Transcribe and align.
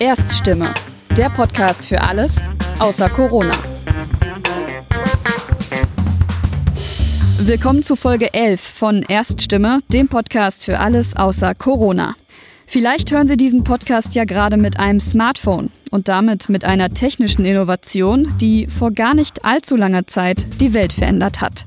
Erststimme, 0.00 0.72
der 1.14 1.28
Podcast 1.28 1.86
für 1.86 2.00
alles 2.00 2.34
außer 2.78 3.10
Corona. 3.10 3.52
Willkommen 7.36 7.82
zu 7.82 7.96
Folge 7.96 8.32
11 8.32 8.62
von 8.62 9.02
Erststimme, 9.02 9.80
dem 9.92 10.08
Podcast 10.08 10.64
für 10.64 10.78
alles 10.78 11.14
außer 11.14 11.54
Corona. 11.54 12.16
Vielleicht 12.66 13.10
hören 13.10 13.28
Sie 13.28 13.36
diesen 13.36 13.62
Podcast 13.62 14.14
ja 14.14 14.24
gerade 14.24 14.56
mit 14.56 14.80
einem 14.80 15.00
Smartphone 15.00 15.70
und 15.90 16.08
damit 16.08 16.48
mit 16.48 16.64
einer 16.64 16.88
technischen 16.88 17.44
Innovation, 17.44 18.32
die 18.40 18.68
vor 18.68 18.92
gar 18.92 19.12
nicht 19.12 19.44
allzu 19.44 19.76
langer 19.76 20.06
Zeit 20.06 20.46
die 20.62 20.72
Welt 20.72 20.94
verändert 20.94 21.42
hat. 21.42 21.66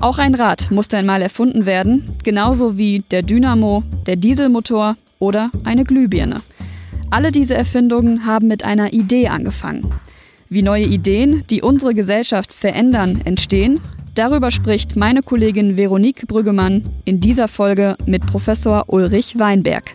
Auch 0.00 0.18
ein 0.18 0.34
Rad 0.34 0.72
musste 0.72 0.96
einmal 0.96 1.22
erfunden 1.22 1.64
werden, 1.64 2.16
genauso 2.24 2.76
wie 2.76 3.04
der 3.12 3.22
Dynamo, 3.22 3.84
der 4.06 4.16
Dieselmotor 4.16 4.96
oder 5.20 5.52
eine 5.62 5.84
Glühbirne. 5.84 6.40
Alle 7.10 7.32
diese 7.32 7.54
Erfindungen 7.54 8.26
haben 8.26 8.48
mit 8.48 8.64
einer 8.64 8.92
Idee 8.92 9.28
angefangen. 9.28 9.94
Wie 10.50 10.60
neue 10.60 10.84
Ideen, 10.84 11.42
die 11.48 11.62
unsere 11.62 11.94
Gesellschaft 11.94 12.52
verändern, 12.52 13.22
entstehen, 13.24 13.80
darüber 14.14 14.50
spricht 14.50 14.94
meine 14.94 15.22
Kollegin 15.22 15.78
Veronique 15.78 16.26
Brüggemann 16.26 16.82
in 17.06 17.20
dieser 17.20 17.48
Folge 17.48 17.96
mit 18.04 18.26
Professor 18.26 18.84
Ulrich 18.88 19.38
Weinberg. 19.38 19.94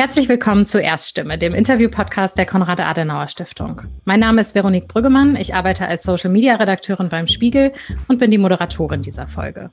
Herzlich 0.00 0.30
willkommen 0.30 0.64
zu 0.64 0.80
Erststimme, 0.80 1.36
dem 1.36 1.52
Interview-Podcast 1.52 2.38
der 2.38 2.46
Konrad-Adenauer-Stiftung. 2.46 3.82
Mein 4.04 4.20
Name 4.20 4.40
ist 4.40 4.54
Veronique 4.54 4.88
Brüggemann. 4.88 5.36
Ich 5.36 5.54
arbeite 5.54 5.86
als 5.86 6.04
Social-Media-Redakteurin 6.04 7.10
beim 7.10 7.26
Spiegel 7.26 7.72
und 8.08 8.18
bin 8.18 8.30
die 8.30 8.38
Moderatorin 8.38 9.02
dieser 9.02 9.26
Folge. 9.26 9.70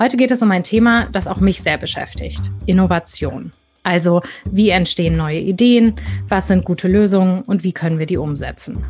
Heute 0.00 0.16
geht 0.16 0.30
es 0.30 0.42
um 0.42 0.52
ein 0.52 0.62
Thema, 0.62 1.08
das 1.10 1.26
auch 1.26 1.40
mich 1.40 1.60
sehr 1.60 1.76
beschäftigt. 1.76 2.52
Innovation. 2.66 3.50
Also, 3.82 4.22
wie 4.44 4.70
entstehen 4.70 5.16
neue 5.16 5.40
Ideen? 5.40 5.96
Was 6.28 6.46
sind 6.46 6.64
gute 6.64 6.86
Lösungen? 6.86 7.42
Und 7.42 7.64
wie 7.64 7.72
können 7.72 7.98
wir 7.98 8.06
die 8.06 8.16
umsetzen? 8.16 8.84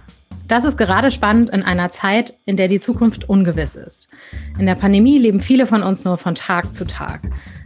Das 0.49 0.67
ist 0.67 0.77
gerade 0.77 1.11
spannend 1.11 1.49
in 1.49 1.65
einer 1.65 1.91
Zeit, 1.91 2.35
in 2.45 2.59
der 2.59 2.69
die 2.69 2.79
Zukunft 2.79 3.27
ungewiss 3.27 3.75
ist. 3.75 4.09
In 4.59 4.67
der 4.67 4.75
Pandemie 4.75 5.19
leben 5.19 5.41
viele 5.41 5.67
von 5.67 5.83
uns 5.83 6.05
nur 6.05 6.19
von 6.19 6.35
Tag 6.35 6.75
zu 6.75 6.85
Tag. 6.85 7.23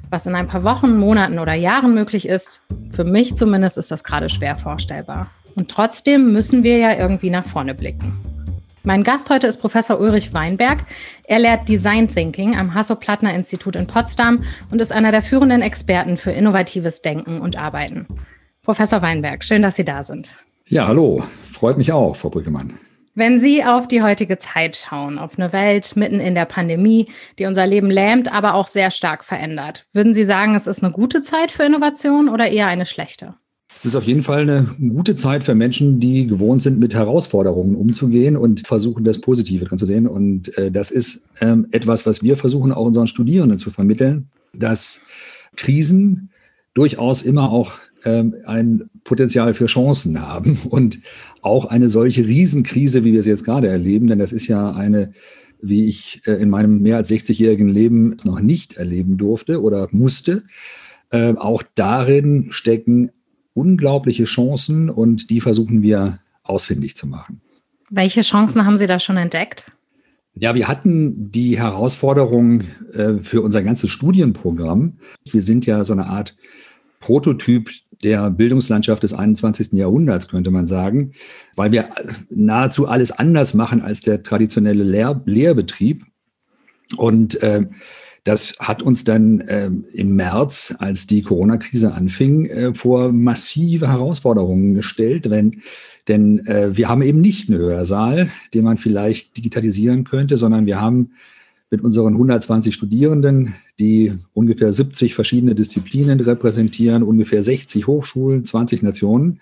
Was 0.09 0.27
in 0.27 0.37
ein 0.37 0.47
paar 0.47 0.63
Wochen, 0.63 0.97
Monaten 0.97 1.41
oder 1.41 1.55
Jahren 1.55 1.95
möglich 1.95 2.29
ist, 2.29 2.61
für 2.93 3.05
mich 3.05 3.35
zumindest 3.35 3.77
ist 3.77 3.91
das 3.91 4.05
gerade 4.05 4.29
schwer 4.29 4.55
vorstellbar. 4.55 5.33
Und 5.57 5.69
trotzdem 5.69 6.33
müssen 6.33 6.63
wir 6.63 6.79
ja 6.79 6.97
irgendwie 6.97 7.31
nach 7.31 7.45
vorne 7.45 7.75
blicken. 7.75 8.32
Mein 8.85 9.05
Gast 9.05 9.31
heute 9.31 9.47
ist 9.47 9.59
Professor 9.59 10.01
Ulrich 10.01 10.35
Weinberg. 10.35 10.81
Er 11.29 11.39
lehrt 11.39 11.69
Design 11.69 12.13
Thinking 12.13 12.57
am 12.57 12.75
Hasso-Plattner-Institut 12.75 13.77
in 13.77 13.87
Potsdam 13.87 14.43
und 14.73 14.81
ist 14.81 14.91
einer 14.91 15.13
der 15.13 15.23
führenden 15.23 15.63
Experten 15.63 16.17
für 16.17 16.33
innovatives 16.33 17.01
Denken 17.01 17.41
und 17.41 17.57
Arbeiten. 17.57 18.09
Professor 18.63 19.01
Weinberg, 19.01 19.45
schön, 19.45 19.63
dass 19.63 19.77
Sie 19.77 19.85
da 19.85 20.03
sind. 20.03 20.37
Ja, 20.67 20.89
hallo. 20.89 21.23
Freut 21.53 21.79
mich 21.79 21.93
auch, 21.93 22.17
Frau 22.17 22.31
Brückemann. 22.31 22.81
Wenn 23.15 23.39
Sie 23.39 23.63
auf 23.65 23.87
die 23.87 24.03
heutige 24.03 24.39
Zeit 24.39 24.75
schauen, 24.75 25.17
auf 25.17 25.39
eine 25.39 25.53
Welt 25.53 25.95
mitten 25.95 26.19
in 26.19 26.35
der 26.35 26.47
Pandemie, 26.47 27.07
die 27.39 27.47
unser 27.47 27.69
Leben 27.69 27.91
lähmt, 27.91 28.33
aber 28.33 28.55
auch 28.55 28.67
sehr 28.67 28.91
stark 28.91 29.23
verändert, 29.23 29.87
würden 29.93 30.13
Sie 30.13 30.25
sagen, 30.25 30.57
es 30.57 30.67
ist 30.67 30.83
eine 30.83 30.93
gute 30.93 31.23
Zeit 31.23 31.53
für 31.53 31.63
Innovation 31.63 32.29
oder 32.29 32.51
eher 32.51 32.67
eine 32.67 32.87
schlechte? 32.87 33.35
Es 33.77 33.85
ist 33.85 33.97
auf 33.97 34.05
jeden 34.05 34.23
Fall 34.23 34.43
eine 34.43 34.67
gute 34.91 35.15
Zeit 35.15 35.45
für 35.45 35.55
Menschen, 35.55 35.99
die 35.99 36.27
gewohnt 36.27 36.63
sind, 36.63 36.79
mit 36.79 36.95
Herausforderungen 36.95 37.75
umzugehen 37.75 38.37
und 38.37 38.67
versuchen, 38.67 39.05
das 39.05 39.21
Positive 39.21 39.65
dran 39.65 39.79
zu 39.79 39.87
sehen. 39.87 40.07
Und 40.07 40.57
äh, 40.57 40.71
das 40.71 40.91
ist 40.91 41.25
ähm, 41.41 41.67
etwas, 41.73 42.07
was 42.07 42.23
wir 42.23 42.37
versuchen, 42.37 42.73
auch 42.73 42.87
unseren 42.87 43.07
Studierenden 43.07 43.59
zu 43.59 43.71
vermitteln, 43.71 44.29
dass 44.53 45.03
Krisen 45.57 46.31
durchaus 46.75 47.23
immer 47.23 47.51
auch 47.51 47.79
ähm, 48.05 48.35
ein 48.47 48.91
Potenzial 49.05 49.55
für 49.55 49.67
Chancen 49.67 50.21
haben 50.21 50.59
und 50.69 51.01
auch 51.41 51.67
eine 51.67 51.89
solche 51.89 52.27
Riesenkrise, 52.27 53.05
wie 53.05 53.13
wir 53.13 53.23
sie 53.23 53.31
jetzt 53.31 53.45
gerade 53.45 53.69
erleben, 53.69 54.07
denn 54.07 54.19
das 54.19 54.33
ist 54.33 54.47
ja 54.47 54.73
eine, 54.73 55.13
wie 55.61 55.87
ich 55.87 56.23
äh, 56.27 56.33
in 56.33 56.51
meinem 56.51 56.83
mehr 56.83 56.97
als 56.97 57.11
60-jährigen 57.11 57.69
Leben 57.69 58.17
noch 58.25 58.41
nicht 58.41 58.77
erleben 58.77 59.17
durfte 59.17 59.63
oder 59.63 59.89
musste. 59.91 60.45
Äh, 61.11 61.35
auch 61.35 61.63
darin 61.75 62.49
stecken 62.51 63.11
unglaubliche 63.55 64.25
Chancen 64.25 64.91
und 64.91 65.31
die 65.31 65.41
versuchen 65.41 65.83
wir 65.83 66.21
ausfindig 66.43 66.97
zu 66.97 67.07
machen. 67.07 67.41
Welche 67.91 68.23
Chancen 68.23 68.65
haben 68.65 68.79
Sie 68.79 68.87
da 68.87 68.99
schon 68.99 69.17
entdeckt? 69.17 69.71
Ja, 70.35 70.55
wir 70.55 70.67
hatten 70.67 71.31
die 71.31 71.59
Herausforderung 71.59 72.63
äh, 72.95 73.19
für 73.21 73.43
unser 73.43 73.63
ganzes 73.63 73.91
Studienprogramm. 73.91 74.99
Wir 75.31 75.43
sind 75.43 75.67
ja 75.67 75.85
so 75.85 75.93
eine 75.93 76.07
Art 76.07 76.37
Prototyp 77.01 77.71
der 78.03 78.31
Bildungslandschaft 78.31 79.03
des 79.03 79.13
21. 79.13 79.73
Jahrhunderts, 79.73 80.29
könnte 80.29 80.51
man 80.51 80.67
sagen, 80.67 81.13
weil 81.55 81.71
wir 81.71 81.91
nahezu 82.31 82.89
alles 82.89 83.13
anders 83.13 83.55
machen 83.55 83.83
als 83.83 84.01
der 84.01 84.23
traditionelle 84.23 84.85
Lehr 84.85 85.21
Lehrbetrieb. 85.27 86.05
Und 86.97 87.43
äh, 87.43 87.67
das 88.25 88.57
hat 88.61 88.83
uns 88.83 89.05
dann 89.05 89.41
äh, 89.41 89.71
im 89.93 90.15
März, 90.15 90.75
als 90.79 91.07
die 91.07 91.23
Corona-Krise 91.23 91.93
anfing, 91.93 92.47
äh, 92.47 92.75
vor 92.75 93.13
massive 93.13 93.89
Herausforderungen 93.89 94.75
gestellt, 94.75 95.29
wenn, 95.29 95.63
denn 96.09 96.39
äh, 96.47 96.77
wir 96.77 96.89
haben 96.89 97.03
eben 97.03 97.21
nicht 97.21 97.49
einen 97.49 97.59
Hörsaal, 97.59 98.31
den 98.55 98.65
man 98.65 98.79
vielleicht 98.79 99.37
digitalisieren 99.37 100.05
könnte, 100.05 100.37
sondern 100.37 100.67
wir 100.67 100.81
haben 100.81 101.13
mit 101.71 101.83
unseren 101.83 102.13
120 102.13 102.75
Studierenden, 102.75 103.55
die 103.79 104.13
ungefähr 104.35 104.73
70 104.73 105.15
verschiedene 105.15 105.55
Disziplinen 105.55 106.21
repräsentieren, 106.21 107.03
ungefähr 107.03 107.43
60 107.43 107.87
Hochschulen, 107.87 108.45
20 108.45 108.83
Nationen, 108.83 109.41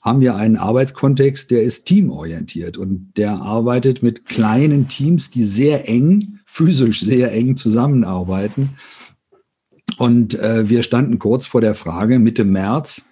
haben 0.00 0.20
wir 0.20 0.34
einen 0.34 0.56
Arbeitskontext, 0.56 1.50
der 1.50 1.62
ist 1.62 1.84
teamorientiert. 1.84 2.78
Und 2.78 3.12
der 3.16 3.32
arbeitet 3.32 4.02
mit 4.02 4.24
kleinen 4.24 4.88
Teams, 4.88 5.30
die 5.30 5.44
sehr 5.44 5.86
eng, 5.88 6.39
physisch 6.52 7.00
sehr 7.00 7.32
eng 7.32 7.56
zusammenarbeiten. 7.56 8.70
Und 9.98 10.38
äh, 10.38 10.68
wir 10.68 10.82
standen 10.82 11.18
kurz 11.18 11.46
vor 11.46 11.60
der 11.60 11.74
Frage, 11.74 12.18
Mitte 12.18 12.44
März, 12.44 13.02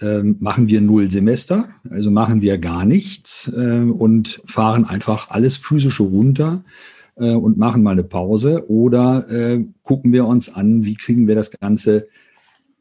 äh, 0.00 0.22
machen 0.22 0.68
wir 0.68 0.80
null 0.80 1.10
Semester, 1.10 1.68
also 1.90 2.10
machen 2.10 2.40
wir 2.40 2.58
gar 2.58 2.84
nichts 2.84 3.52
äh, 3.54 3.80
und 3.80 4.40
fahren 4.46 4.84
einfach 4.86 5.30
alles 5.30 5.58
physische 5.58 6.04
runter 6.04 6.64
äh, 7.16 7.32
und 7.32 7.58
machen 7.58 7.82
mal 7.82 7.92
eine 7.92 8.04
Pause 8.04 8.70
oder 8.70 9.28
äh, 9.30 9.64
gucken 9.82 10.12
wir 10.12 10.26
uns 10.26 10.54
an, 10.54 10.84
wie 10.84 10.94
kriegen 10.94 11.28
wir 11.28 11.34
das 11.34 11.50
Ganze 11.50 12.08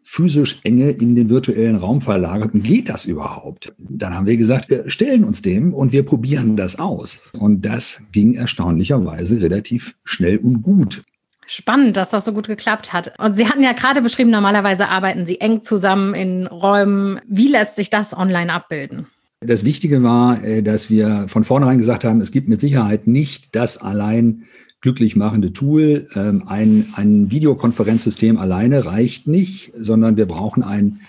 physisch 0.05 0.59
enge 0.63 0.91
in 0.91 1.16
den 1.16 1.29
virtuellen 1.29 1.75
Raum 1.75 1.99
verlagert 1.99 2.53
und 2.53 2.63
geht 2.63 2.88
das 2.88 3.05
überhaupt? 3.05 3.73
Dann 3.77 4.13
haben 4.13 4.27
wir 4.27 4.38
gesagt, 4.38 4.69
wir 4.69 4.89
stellen 4.89 5.25
uns 5.25 5.41
dem 5.41 5.73
und 5.73 5.91
wir 5.91 6.03
probieren 6.03 6.55
das 6.55 6.79
aus. 6.79 7.19
Und 7.33 7.66
das 7.66 8.03
ging 8.11 8.35
erstaunlicherweise 8.35 9.41
relativ 9.41 9.95
schnell 10.05 10.38
und 10.38 10.61
gut. 10.61 11.03
Spannend, 11.47 11.97
dass 11.97 12.09
das 12.09 12.25
so 12.25 12.33
gut 12.33 12.47
geklappt 12.47 12.93
hat. 12.93 13.13
Und 13.19 13.35
Sie 13.35 13.47
hatten 13.47 13.61
ja 13.61 13.73
gerade 13.73 14.01
beschrieben, 14.01 14.31
normalerweise 14.31 14.88
arbeiten 14.88 15.25
Sie 15.25 15.41
eng 15.41 15.63
zusammen 15.63 16.13
in 16.16 16.47
Räumen. 16.47 17.19
Wie 17.27 17.47
lässt 17.47 17.75
sich 17.75 17.89
das 17.89 18.16
online 18.17 18.51
abbilden? 18.51 19.07
Das 19.41 19.63
Wichtige 19.63 20.01
war, 20.01 20.43
äh, 20.43 20.63
dass 20.63 20.89
wir 20.89 21.25
von 21.27 21.43
vornherein 21.43 21.77
gesagt 21.77 22.03
haben, 22.03 22.22
es 22.22 22.31
gibt 22.31 22.47
mit 22.49 22.61
Sicherheit 22.61 23.05
nicht 23.05 23.55
das 23.55 23.77
allein 23.77 24.45
glücklich 24.85 25.16
machende 25.16 25.51
Tool. 25.51 26.07
Ähm, 26.13 26.44
ein, 26.46 26.94
ein 26.94 27.31
Videokonferenzsystem 27.31 28.38
alleine 28.38 28.85
reicht 28.85 29.28
nicht, 29.28 29.73
sondern 29.75 30.16
wir 30.16 30.28
brauchen 30.28 30.62
ein 30.62 31.00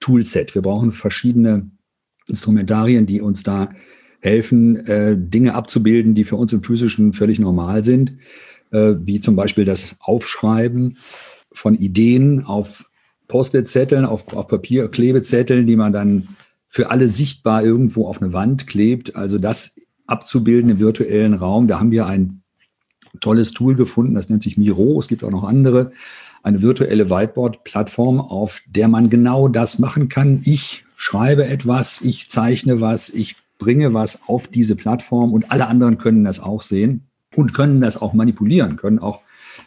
Toolset. 0.00 0.54
Wir 0.54 0.60
brauchen 0.60 0.92
verschiedene 0.92 1.70
Instrumentarien, 2.26 3.06
die 3.06 3.22
uns 3.22 3.42
da 3.42 3.70
helfen, 4.20 4.76
äh, 4.86 5.16
Dinge 5.16 5.54
abzubilden, 5.54 6.14
die 6.14 6.24
für 6.24 6.36
uns 6.36 6.52
im 6.52 6.62
physischen 6.62 7.14
völlig 7.14 7.38
normal 7.38 7.84
sind, 7.84 8.12
äh, 8.70 8.96
wie 8.98 9.18
zum 9.20 9.34
Beispiel 9.34 9.64
das 9.64 9.96
Aufschreiben 10.00 10.98
von 11.54 11.74
Ideen 11.74 12.44
auf 12.44 12.84
Post-it-Zetteln, 13.28 14.04
auf, 14.04 14.28
auf 14.36 14.46
Papierklebezetteln, 14.46 15.66
die 15.66 15.76
man 15.76 15.94
dann 15.94 16.28
für 16.68 16.90
alle 16.90 17.08
sichtbar 17.08 17.64
irgendwo 17.64 18.08
auf 18.08 18.20
eine 18.20 18.34
Wand 18.34 18.66
klebt. 18.66 19.16
Also 19.16 19.38
das 19.38 19.76
abzubilden 20.06 20.72
im 20.72 20.80
virtuellen 20.80 21.32
Raum. 21.32 21.66
Da 21.66 21.80
haben 21.80 21.92
wir 21.92 22.04
ein 22.04 22.41
tolles 23.20 23.52
Tool 23.52 23.74
gefunden, 23.74 24.14
das 24.14 24.28
nennt 24.28 24.42
sich 24.42 24.56
Miro. 24.56 24.98
Es 24.98 25.08
gibt 25.08 25.24
auch 25.24 25.30
noch 25.30 25.44
andere. 25.44 25.92
Eine 26.42 26.62
virtuelle 26.62 27.08
Whiteboard-Plattform, 27.10 28.20
auf 28.20 28.62
der 28.66 28.88
man 28.88 29.10
genau 29.10 29.48
das 29.48 29.78
machen 29.78 30.08
kann. 30.08 30.40
Ich 30.44 30.84
schreibe 30.96 31.46
etwas, 31.46 32.00
ich 32.00 32.28
zeichne 32.28 32.80
was, 32.80 33.10
ich 33.10 33.36
bringe 33.58 33.94
was 33.94 34.28
auf 34.28 34.48
diese 34.48 34.74
Plattform 34.74 35.32
und 35.32 35.50
alle 35.52 35.68
anderen 35.68 35.98
können 35.98 36.24
das 36.24 36.40
auch 36.40 36.62
sehen 36.62 37.06
und 37.36 37.54
können 37.54 37.80
das 37.80 38.00
auch 38.00 38.12
manipulieren, 38.12 38.76
können 38.76 38.98
auch 38.98 39.22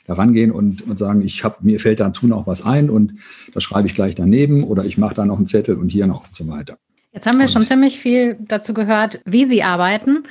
daran 0.06 0.34
gehen 0.34 0.52
und, 0.52 0.82
und 0.88 1.00
sagen, 1.00 1.22
ich 1.22 1.44
habe 1.44 1.58
mir 1.62 1.80
fällt 1.80 2.00
dann 2.00 2.14
tun 2.14 2.32
auch 2.32 2.46
was 2.46 2.66
ein 2.66 2.90
und 2.90 3.14
das 3.54 3.64
schreibe 3.64 3.88
ich 3.88 3.96
gleich 3.96 4.16
daneben 4.16 4.64
oder 4.64 4.86
ich 4.86 4.98
mache 4.98 5.16
da 5.16 5.26
noch 5.26 5.38
einen 5.38 5.48
Zettel 5.48 5.78
und 5.78 5.90
hier 5.90 6.08
noch 6.08 6.26
und 6.26 6.36
so 6.36 6.48
weiter. 6.48 6.78
Jetzt 7.16 7.28
haben 7.28 7.38
wir 7.38 7.46
und 7.46 7.52
schon 7.52 7.66
ziemlich 7.66 7.98
viel 7.98 8.36
dazu 8.42 8.74
gehört, 8.74 9.22
wie 9.24 9.46
Sie 9.46 9.64
arbeiten. 9.64 10.24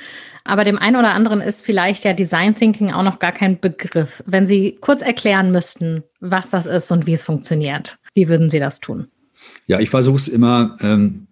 Aber 0.43 0.63
dem 0.63 0.77
einen 0.77 0.95
oder 0.97 1.15
anderen 1.15 1.41
ist 1.41 1.65
vielleicht 1.65 2.05
ja 2.05 2.13
Design 2.13 2.55
Thinking 2.55 2.91
auch 2.91 3.01
noch 3.01 3.17
gar 3.17 3.31
kein 3.31 3.59
Begriff. 3.59 4.23
Wenn 4.27 4.45
Sie 4.45 4.77
kurz 4.79 5.01
erklären 5.01 5.51
müssten, 5.51 6.03
was 6.19 6.51
das 6.51 6.67
ist 6.67 6.91
und 6.91 7.07
wie 7.07 7.13
es 7.13 7.23
funktioniert, 7.23 7.97
wie 8.13 8.29
würden 8.29 8.51
Sie 8.51 8.59
das 8.59 8.81
tun? 8.81 9.07
Ja, 9.65 9.79
ich 9.79 9.89
versuche 9.89 10.17
es 10.17 10.27
immer 10.27 10.77
ähm, 10.81 11.25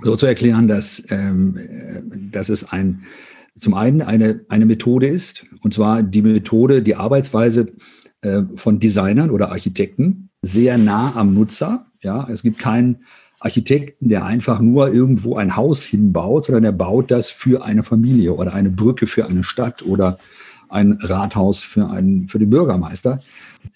so 0.00 0.16
zu 0.16 0.24
erklären, 0.24 0.68
dass, 0.68 1.04
ähm, 1.10 2.30
dass 2.32 2.48
es 2.48 2.72
ein, 2.72 3.02
zum 3.54 3.74
einen 3.74 4.00
eine, 4.00 4.40
eine 4.48 4.64
Methode 4.64 5.06
ist, 5.06 5.44
und 5.60 5.74
zwar 5.74 6.02
die 6.02 6.22
Methode, 6.22 6.80
die 6.80 6.96
Arbeitsweise 6.96 7.66
äh, 8.22 8.40
von 8.54 8.80
Designern 8.80 9.28
oder 9.28 9.50
Architekten, 9.50 10.30
sehr 10.40 10.78
nah 10.78 11.14
am 11.14 11.34
Nutzer. 11.34 11.84
Ja, 12.00 12.26
es 12.30 12.42
gibt 12.42 12.58
keinen 12.58 13.04
Architekten, 13.44 14.08
der 14.08 14.24
einfach 14.24 14.60
nur 14.60 14.92
irgendwo 14.92 15.36
ein 15.36 15.56
Haus 15.56 15.82
hinbaut, 15.82 16.44
sondern 16.44 16.64
er 16.64 16.72
baut 16.72 17.10
das 17.10 17.30
für 17.30 17.64
eine 17.64 17.82
Familie 17.82 18.34
oder 18.34 18.54
eine 18.54 18.70
Brücke 18.70 19.06
für 19.06 19.26
eine 19.26 19.44
Stadt 19.44 19.82
oder 19.82 20.18
ein 20.68 20.92
Rathaus 21.00 21.62
für, 21.62 21.90
einen, 21.90 22.28
für 22.28 22.38
den 22.38 22.50
Bürgermeister. 22.50 23.18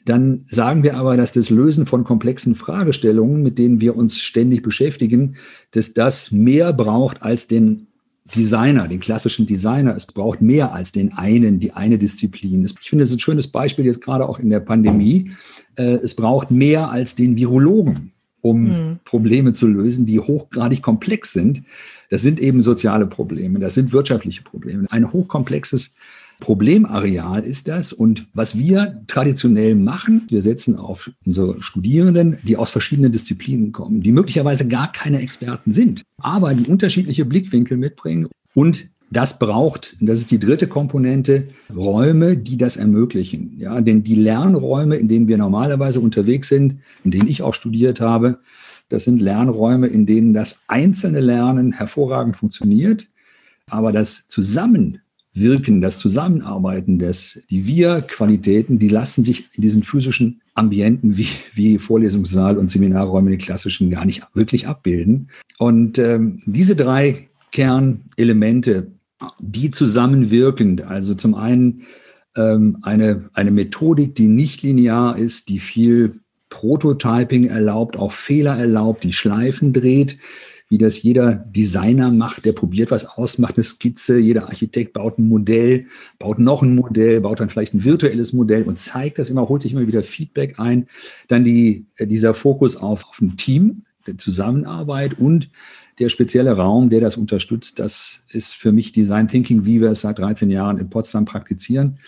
Dann 0.05 0.45
sagen 0.49 0.83
wir 0.83 0.97
aber, 0.97 1.17
dass 1.17 1.33
das 1.33 1.51
Lösen 1.51 1.87
von 1.87 2.05
komplexen 2.05 2.55
Fragestellungen, 2.55 3.43
mit 3.43 3.59
denen 3.59 3.81
wir 3.81 3.97
uns 3.97 4.19
ständig 4.19 4.63
beschäftigen, 4.63 5.37
dass 5.73 5.95
das 5.95 6.33
mehr 6.33 6.73
braucht 6.73 7.23
als 7.23 7.47
den 7.47 7.89
Designer, 8.35 8.89
den 8.89 8.99
klassischen 8.99 9.47
Designer. 9.47 9.95
Es 9.95 10.07
braucht 10.07 10.43
mehr 10.43 10.73
als 10.73 10.91
den 10.91 11.13
einen, 11.13 11.61
die 11.61 11.73
eine 11.73 11.99
Disziplin. 11.99 12.65
Ich 12.65 12.89
finde, 12.89 13.03
das 13.03 13.11
ist 13.11 13.17
ein 13.17 13.21
schönes 13.21 13.49
Beispiel 13.49 13.85
jetzt 13.85 14.03
gerade 14.03 14.29
auch 14.29 14.41
in 14.41 14.51
der 14.51 14.61
Pandemie. 14.61 15.33
Äh, 15.77 15.99
es 16.03 16.15
braucht 16.15 16.51
mehr 16.51 16.91
als 16.91 17.15
den 17.15 17.37
Virologen, 17.37 18.13
um 18.51 18.63
mhm. 18.63 18.99
Probleme 19.05 19.53
zu 19.53 19.67
lösen, 19.67 20.07
die 20.07 20.21
hochgradig 20.21 20.83
komplex 20.83 21.33
sind. 21.33 21.63
Das 22.11 22.23
sind 22.23 22.39
eben 22.39 22.63
soziale 22.63 23.07
Probleme, 23.07 23.59
das 23.59 23.75
sind 23.75 23.93
wirtschaftliche 23.93 24.43
Probleme. 24.43 24.87
Ein 24.91 25.13
hochkomplexes 25.13 25.97
Problemareal 26.39 27.45
ist 27.45 27.67
das. 27.67 27.93
Und 27.93 28.27
was 28.35 28.59
wir 28.59 29.03
traditionell 29.07 29.75
machen, 29.75 30.27
wir 30.29 30.43
setzen 30.43 30.77
auf 30.77 31.11
unsere 31.25 31.61
Studierenden, 31.63 32.37
die 32.43 32.57
aus 32.57 32.71
verschiedenen 32.71 33.11
Disziplinen 33.11 33.73
kommen, 33.73 34.03
die 34.03 34.13
möglicherweise 34.13 34.69
gar 34.69 34.93
keine 34.93 35.21
Experten 35.21 35.73
sind, 35.73 36.03
aber 36.19 36.55
die 36.55 36.69
unterschiedliche 36.71 37.25
Blickwinkel 37.25 37.79
mitbringen 37.79 38.29
und 38.55 38.87
das 39.11 39.39
braucht, 39.39 39.97
das 40.01 40.19
ist 40.19 40.31
die 40.31 40.41
dritte 40.41 40.67
Komponente, 40.67 41.49
Räume, 41.75 42.37
die 42.37 42.57
das 42.57 42.77
ermöglichen. 42.77 43.57
Ja, 43.59 43.81
denn 43.81 44.03
die 44.03 44.17
Lernräume, 44.17 44.97
in 44.97 45.09
denen 45.09 45.29
wir 45.29 45.39
normalerweise 45.39 46.01
unterwegs 46.01 46.49
sind, 46.49 46.81
in 47.05 47.13
denen 47.13 47.29
ich 47.29 47.43
auch 47.43 47.55
studiert 47.55 48.01
habe, 48.01 48.41
das 48.89 49.05
sind 49.05 49.21
Lernräume, 49.21 49.87
in 49.87 50.07
denen 50.07 50.33
das 50.33 50.61
einzelne 50.69 51.21
Lernen 51.21 51.73
hervorragend 51.73 52.37
funktioniert, 52.37 53.07
aber 53.69 53.93
das 53.93 54.29
Zusammen 54.29 55.01
Wirken, 55.37 55.83
das 55.83 55.99
Zusammenarbeiten, 55.99 56.99
das, 56.99 57.43
die 57.51 57.67
Wir-Qualitäten, 57.67 58.79
die 58.79 58.89
lassen 58.89 59.23
sich 59.23 59.51
in 59.55 59.61
diesen 59.61 59.83
physischen 59.83 60.41
Ambienten 60.55 61.19
wie, 61.19 61.29
wie 61.53 61.79
Vorlesungssaal 61.79 62.57
und 62.57 62.71
Seminarräume, 62.71 63.31
die 63.31 63.37
klassischen, 63.37 63.91
gar 63.91 64.07
nicht 64.07 64.27
wirklich 64.33 64.67
abbilden. 64.67 65.29
Und 65.59 65.99
ähm, 65.99 66.39
diese 66.47 66.75
drei 66.75 67.29
Kernelemente, 67.53 68.93
die 69.39 69.71
zusammenwirkend, 69.71 70.83
also 70.83 71.15
zum 71.15 71.35
einen 71.35 71.83
ähm, 72.37 72.79
eine, 72.83 73.31
eine 73.33 73.51
Methodik, 73.51 74.15
die 74.15 74.29
nicht 74.29 74.63
linear 74.63 75.19
ist, 75.19 75.49
die 75.49 75.59
viel 75.59 76.21
Prototyping 76.51 77.47
erlaubt, 77.49 77.97
auch 77.97 78.13
Fehler 78.13 78.57
erlaubt, 78.57 79.05
die 79.05 79.13
Schleifen 79.13 79.73
dreht, 79.73 80.17
wie 80.69 80.79
das 80.79 81.03
jeder 81.03 81.33
Designer 81.35 82.11
macht, 82.11 82.45
der 82.45 82.53
probiert 82.53 82.91
was 82.91 83.05
aus, 83.07 83.39
macht 83.39 83.57
eine 83.57 83.65
Skizze, 83.65 84.19
jeder 84.19 84.49
Architekt 84.49 84.95
baut 84.95 85.19
ein 85.19 85.29
Modell, 85.29 85.87
baut 86.19 86.39
noch 86.39 86.63
ein 86.63 86.75
Modell, 86.75 87.21
baut 87.21 87.41
dann 87.41 87.51
vielleicht 87.51 87.75
ein 87.75 87.85
virtuelles 87.85 88.33
Modell 88.33 88.65
und 88.65 88.79
zeigt 88.79 89.19
das 89.19 89.31
immer, 89.31 89.49
holt 89.49 89.63
sich 89.63 89.73
immer 89.73 89.87
wieder 89.87 90.03
Feedback 90.03 90.59
ein. 90.59 90.89
Dann 91.29 91.45
die, 91.45 91.87
äh, 91.97 92.07
dieser 92.07 92.35
Fokus 92.35 92.77
auf, 92.77 93.07
auf 93.07 93.21
ein 93.21 93.37
Team, 93.37 93.85
der 94.07 94.19
Zusammenarbeit 94.19 95.19
und 95.19 95.49
der 95.99 96.09
spezielle 96.09 96.53
Raum, 96.53 96.91
der 96.91 97.01
das 97.01 97.17
unterstützt, 97.17 97.79
das 97.79 98.23
ist 98.31 98.55
für 98.55 98.73
mich 98.73 98.93
Design 98.93 99.29
Thinking, 99.29 99.65
wie 99.65 99.81
wir 99.81 99.91
es 99.91 100.01
seit 100.01 100.19
13 100.19 100.51
Jahren 100.51 100.79
in 100.79 100.91
Potsdam 100.91 101.25
praktizieren. 101.25 101.99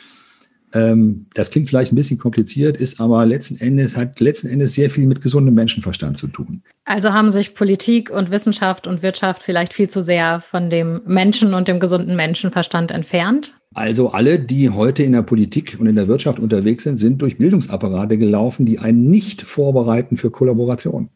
Ähm, 0.75 1.26
das 1.35 1.50
klingt 1.50 1.70
vielleicht 1.70 1.93
ein 1.93 1.96
bisschen 1.96 2.19
kompliziert, 2.19 2.76
ist 2.76 3.00
aber 3.00 3.25
letzten 3.25 3.56
Endes, 3.58 3.96
hat 3.96 4.20
letzten 4.20 4.49
Endes 4.49 4.75
sehr 4.75 4.90
viel 4.90 5.06
mit 5.06 5.23
gesundem 5.23 5.55
Menschenverstand 5.55 6.19
zu 6.19 6.26
tun. 6.26 6.62
Also 6.85 7.12
haben 7.12 7.31
sich 7.31 7.55
Politik 7.55 8.11
und 8.11 8.31
Wissenschaft 8.31 8.87
und 8.87 9.02
Wirtschaft 9.02 9.43
vielleicht 9.43 9.73
viel 9.73 9.88
zu 9.88 10.02
sehr 10.02 10.41
von 10.41 10.69
dem 10.69 11.00
Menschen 11.06 11.55
und 11.55 11.69
dem 11.69 11.81
gesunden 11.81 12.17
Menschenverstand 12.17 12.91
entfernt? 12.91 13.55
Also 13.75 14.11
alle, 14.11 14.38
die 14.38 14.70
heute 14.70 15.02
in 15.02 15.12
der 15.12 15.23
Politik 15.23 15.76
und 15.79 15.87
in 15.87 15.96
der 15.96 16.08
Wirtschaft 16.08 16.38
unterwegs 16.38 16.82
sind, 16.82 16.96
sind 16.96 17.23
durch 17.23 17.38
Bildungsapparate 17.38 18.19
gelaufen, 18.19 18.67
die 18.67 18.79
einen 18.79 19.08
nicht 19.11 19.43
vorbereiten 19.43 20.17
für 20.17 20.31
Kollaboration. 20.31 21.11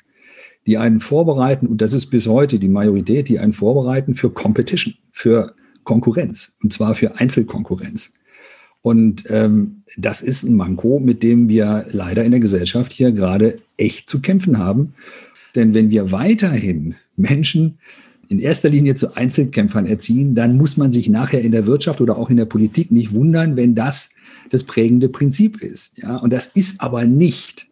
Die 0.67 0.79
einen 0.79 1.01
vorbereiten, 1.01 1.67
und 1.67 1.83
das 1.83 1.93
ist 1.93 2.07
bis 2.07 2.27
heute 2.27 2.59
die 2.59 2.69
Majorität, 2.69 3.29
die 3.29 3.39
einen 3.39 3.53
vorbereiten 3.53 4.15
für 4.15 4.31
Competition, 4.31 4.95
für 5.11 5.55
Konkurrenz, 5.85 6.57
und 6.63 6.73
zwar 6.73 6.95
für 6.95 7.17
Einzelkonkurrenz. 7.17 8.13
Und 8.83 9.25
ähm, 9.29 9.83
das 9.97 10.23
ist 10.23 10.43
ein 10.43 10.57
Manko, 10.57 10.99
mit 10.99 11.23
dem 11.23 11.49
wir 11.49 11.87
leider 11.91 12.25
in 12.25 12.33
der 12.33 12.41
Gesellschaft 12.41 12.93
hier 12.93 13.13
gerade 13.13 13.59
echt 13.77 14.09
zu 14.09 14.21
kämpfen 14.21 14.59
haben. 14.59 14.95
Denn 15.55 15.75
wenn 15.75 15.91
wir 15.91 16.11
weiterhin 16.11 16.97
Menschen 17.17 17.79
in 18.29 18.41
erster 18.41 18.69
Linie 18.69 18.95
zu 18.95 19.15
Einzelkämpfern 19.15 19.87
erziehen, 19.87 20.35
dann 20.35 20.57
muss 20.57 20.77
man 20.77 20.91
sich 20.91 21.09
nachher 21.09 21.43
in 21.43 21.53
der 21.53 21.67
Wirtschaft 21.67 22.01
oder 22.01 22.17
auch 22.17 22.31
in 22.31 22.37
der 22.37 22.47
Politik 22.47 22.91
nicht 22.91 23.13
wundern, 23.13 23.57
wenn 23.57 23.75
das 23.75 24.11
das 24.51 24.65
prägende 24.65 25.09
Prinzip 25.09 25.63
ist. 25.63 25.99
Ja, 25.99 26.17
und 26.17 26.33
das 26.33 26.47
ist 26.47 26.81
aber 26.81 27.05
nicht, 27.05 27.67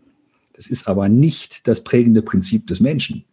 das 0.60 0.66
ist 0.66 0.88
aber 0.88 1.08
nicht 1.08 1.66
das 1.66 1.84
prägende 1.84 2.20
Prinzip 2.20 2.66
des 2.66 2.80
Menschen. 2.80 3.24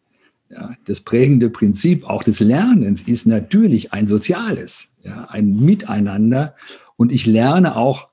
Ja, 0.50 0.77
das 0.85 1.01
prägende 1.01 1.50
Prinzip 1.50 2.09
auch 2.09 2.24
des 2.24 2.39
Lernens 2.39 3.01
ist 3.01 3.27
natürlich 3.27 3.91
ein 3.91 4.07
soziales, 4.07 4.95
ja, 5.03 5.25
ein 5.25 5.59
Miteinander 5.59 6.56
und 6.95 7.12
ich 7.12 7.25
lerne 7.25 7.75
auch 7.75 8.07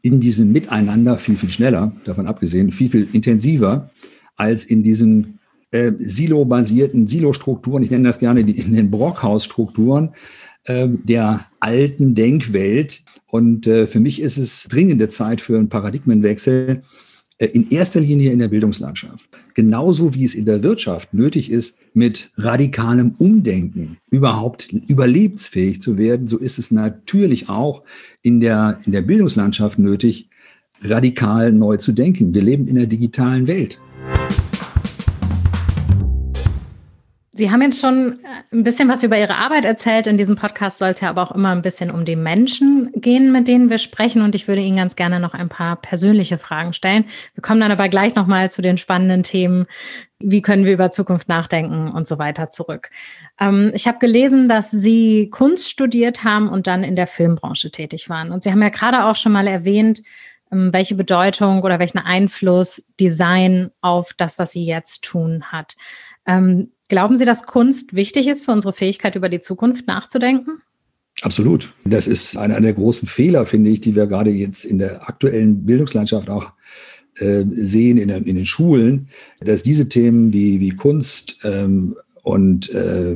in 0.00 0.18
diesem 0.18 0.50
Miteinander 0.50 1.18
viel, 1.18 1.36
viel 1.36 1.50
schneller, 1.50 1.92
davon 2.06 2.26
abgesehen, 2.26 2.72
viel, 2.72 2.88
viel 2.88 3.06
intensiver 3.12 3.90
als 4.34 4.64
in 4.64 4.82
diesen 4.82 5.40
äh, 5.70 5.92
Silo-basierten 5.98 7.06
Silo-Strukturen, 7.06 7.82
ich 7.82 7.90
nenne 7.90 8.04
das 8.04 8.18
gerne 8.18 8.44
die, 8.44 8.58
in 8.58 8.72
den 8.72 8.90
Brockhaus-Strukturen 8.90 10.14
äh, 10.64 10.88
der 10.88 11.44
alten 11.60 12.14
Denkwelt. 12.14 13.02
Und 13.26 13.66
äh, 13.66 13.86
für 13.86 14.00
mich 14.00 14.22
ist 14.22 14.38
es 14.38 14.64
dringende 14.70 15.08
Zeit 15.08 15.42
für 15.42 15.58
einen 15.58 15.68
Paradigmenwechsel, 15.68 16.80
in 17.38 17.68
erster 17.70 18.00
Linie 18.00 18.32
in 18.32 18.38
der 18.38 18.48
Bildungslandschaft. 18.48 19.28
Genauso 19.54 20.14
wie 20.14 20.24
es 20.24 20.34
in 20.34 20.44
der 20.44 20.62
Wirtschaft 20.62 21.14
nötig 21.14 21.50
ist, 21.50 21.80
mit 21.92 22.30
radikalem 22.36 23.14
Umdenken 23.18 23.98
überhaupt 24.10 24.72
überlebensfähig 24.72 25.80
zu 25.80 25.98
werden, 25.98 26.28
so 26.28 26.38
ist 26.38 26.58
es 26.58 26.70
natürlich 26.70 27.48
auch 27.48 27.82
in 28.22 28.40
der, 28.40 28.78
in 28.86 28.92
der 28.92 29.02
Bildungslandschaft 29.02 29.78
nötig, 29.78 30.28
radikal 30.82 31.52
neu 31.52 31.76
zu 31.76 31.92
denken. 31.92 32.34
Wir 32.34 32.42
leben 32.42 32.66
in 32.66 32.76
der 32.76 32.86
digitalen 32.86 33.46
Welt. 33.46 33.80
Sie 37.36 37.50
haben 37.50 37.62
jetzt 37.62 37.80
schon 37.80 38.20
äh, 38.22 38.56
ein 38.56 38.62
bisschen 38.62 38.88
was 38.88 39.02
über 39.02 39.18
Ihre 39.18 39.34
Arbeit 39.34 39.64
erzählt. 39.64 40.06
In 40.06 40.16
diesem 40.16 40.36
Podcast 40.36 40.78
soll 40.78 40.90
es 40.90 41.00
ja 41.00 41.10
aber 41.10 41.22
auch 41.24 41.32
immer 41.32 41.50
ein 41.50 41.62
bisschen 41.62 41.90
um 41.90 42.04
die 42.04 42.14
Menschen 42.14 42.92
gehen, 42.94 43.32
mit 43.32 43.48
denen 43.48 43.70
wir 43.70 43.78
sprechen. 43.78 44.22
Und 44.22 44.36
ich 44.36 44.46
würde 44.46 44.62
Ihnen 44.62 44.76
ganz 44.76 44.94
gerne 44.94 45.18
noch 45.18 45.34
ein 45.34 45.48
paar 45.48 45.74
persönliche 45.74 46.38
Fragen 46.38 46.72
stellen. 46.72 47.06
Wir 47.34 47.42
kommen 47.42 47.60
dann 47.60 47.72
aber 47.72 47.88
gleich 47.88 48.14
nochmal 48.14 48.52
zu 48.52 48.62
den 48.62 48.78
spannenden 48.78 49.24
Themen. 49.24 49.66
Wie 50.20 50.42
können 50.42 50.64
wir 50.64 50.72
über 50.72 50.92
Zukunft 50.92 51.28
nachdenken 51.28 51.88
und 51.88 52.06
so 52.06 52.18
weiter 52.18 52.50
zurück. 52.50 52.90
Ähm, 53.40 53.72
ich 53.74 53.88
habe 53.88 53.98
gelesen, 53.98 54.48
dass 54.48 54.70
Sie 54.70 55.28
Kunst 55.28 55.68
studiert 55.68 56.22
haben 56.22 56.48
und 56.48 56.68
dann 56.68 56.84
in 56.84 56.94
der 56.94 57.08
Filmbranche 57.08 57.72
tätig 57.72 58.08
waren. 58.08 58.30
Und 58.30 58.44
Sie 58.44 58.52
haben 58.52 58.62
ja 58.62 58.68
gerade 58.68 59.06
auch 59.06 59.16
schon 59.16 59.32
mal 59.32 59.48
erwähnt, 59.48 60.02
ähm, 60.52 60.72
welche 60.72 60.94
Bedeutung 60.94 61.62
oder 61.62 61.80
welchen 61.80 61.98
Einfluss 61.98 62.86
Design 63.00 63.72
auf 63.80 64.12
das, 64.16 64.38
was 64.38 64.52
Sie 64.52 64.64
jetzt 64.64 65.02
tun 65.02 65.42
hat. 65.50 65.74
Ähm, 66.26 66.70
Glauben 66.94 67.18
Sie, 67.18 67.24
dass 67.24 67.42
Kunst 67.42 67.96
wichtig 67.96 68.28
ist 68.28 68.44
für 68.44 68.52
unsere 68.52 68.72
Fähigkeit, 68.72 69.16
über 69.16 69.28
die 69.28 69.40
Zukunft 69.40 69.88
nachzudenken? 69.88 70.62
Absolut. 71.22 71.72
Das 71.84 72.06
ist 72.06 72.38
einer 72.38 72.60
der 72.60 72.72
großen 72.72 73.08
Fehler, 73.08 73.46
finde 73.46 73.70
ich, 73.70 73.80
die 73.80 73.96
wir 73.96 74.06
gerade 74.06 74.30
jetzt 74.30 74.64
in 74.64 74.78
der 74.78 75.08
aktuellen 75.08 75.66
Bildungslandschaft 75.66 76.30
auch 76.30 76.52
äh, 77.16 77.42
sehen 77.50 77.98
in, 77.98 78.10
in, 78.10 78.36
den 78.36 78.46
Schulen, 78.46 79.08
dass 79.40 79.64
diese 79.64 79.88
Themen 79.88 80.32
wie, 80.32 80.60
wie 80.60 80.70
Kunst 80.70 81.38
ähm, 81.42 81.96
und 82.22 82.70
äh, 82.70 83.14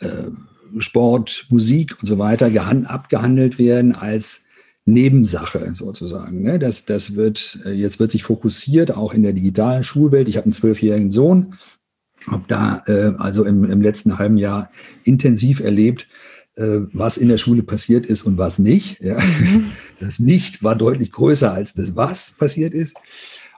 äh, 0.00 0.30
Sport, 0.76 1.46
Musik 1.48 1.96
und 2.02 2.06
so 2.06 2.18
weiter 2.18 2.50
abgehandelt 2.86 3.58
werden 3.58 3.94
als 3.94 4.44
Nebensache 4.84 5.70
sozusagen. 5.74 6.42
Ne? 6.42 6.58
Das, 6.58 6.84
das 6.84 7.16
wird, 7.16 7.60
äh, 7.64 7.70
jetzt 7.70 7.98
wird 7.98 8.10
sich 8.10 8.24
fokussiert, 8.24 8.94
auch 8.94 9.14
in 9.14 9.22
der 9.22 9.32
digitalen 9.32 9.82
Schulwelt. 9.82 10.28
Ich 10.28 10.36
habe 10.36 10.44
einen 10.44 10.52
zwölfjährigen 10.52 11.10
Sohn, 11.10 11.54
habe 12.30 12.44
da 12.48 12.82
äh, 12.86 13.12
also 13.18 13.44
im, 13.44 13.64
im 13.64 13.82
letzten 13.82 14.18
halben 14.18 14.38
Jahr 14.38 14.70
intensiv 15.04 15.60
erlebt, 15.60 16.06
äh, 16.56 16.80
was 16.92 17.16
in 17.16 17.28
der 17.28 17.38
Schule 17.38 17.62
passiert 17.62 18.06
ist 18.06 18.22
und 18.22 18.38
was 18.38 18.58
nicht. 18.58 19.00
Ja. 19.00 19.18
Mhm. 19.18 19.72
Das 20.00 20.18
Nicht 20.18 20.62
war 20.62 20.76
deutlich 20.76 21.12
größer 21.12 21.52
als 21.52 21.74
das 21.74 21.96
Was 21.96 22.32
passiert 22.32 22.74
ist. 22.74 22.96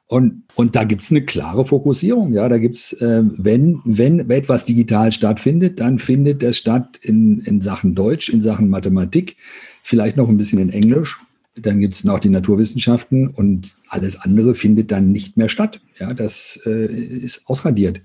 Und, 0.09 0.45
und 0.55 0.77
da 0.77 0.85
gibt 0.85 1.03
es 1.03 1.11
eine 1.11 1.25
klare 1.25 1.67
Fokussierung. 1.67 2.33
Ja, 2.33 2.49
da 2.49 2.59
gibt 2.59 2.77
es, 2.77 2.93
äh, 2.95 3.23
wenn, 3.25 3.81
wenn 3.85 4.31
etwas 4.31 4.65
digital 4.65 5.11
stattfindet, 5.11 5.81
dann 5.81 5.99
findet 5.99 6.43
das 6.43 6.57
statt 6.57 7.01
in, 7.03 7.41
in 7.41 7.61
Sachen 7.61 7.95
Deutsch, 7.97 8.29
in 8.29 8.41
Sachen 8.41 8.69
Mathematik, 8.69 9.37
vielleicht 9.83 10.17
noch 10.17 10.29
ein 10.29 10.37
bisschen 10.37 10.61
in 10.61 10.71
Englisch. 10.71 11.19
Dann 11.57 11.81
gibt 11.81 11.95
es 11.95 12.05
noch 12.05 12.21
die 12.21 12.29
Naturwissenschaften 12.29 13.29
und 13.29 13.75
alles 13.89 14.21
andere 14.21 14.55
findet 14.55 14.93
dann 14.93 15.11
nicht 15.11 15.37
mehr 15.37 15.49
statt. 15.49 15.81
Ja, 15.99 16.15
das 16.15 16.61
äh, 16.67 16.87
ist 16.87 17.49
ausradiert. 17.49 18.01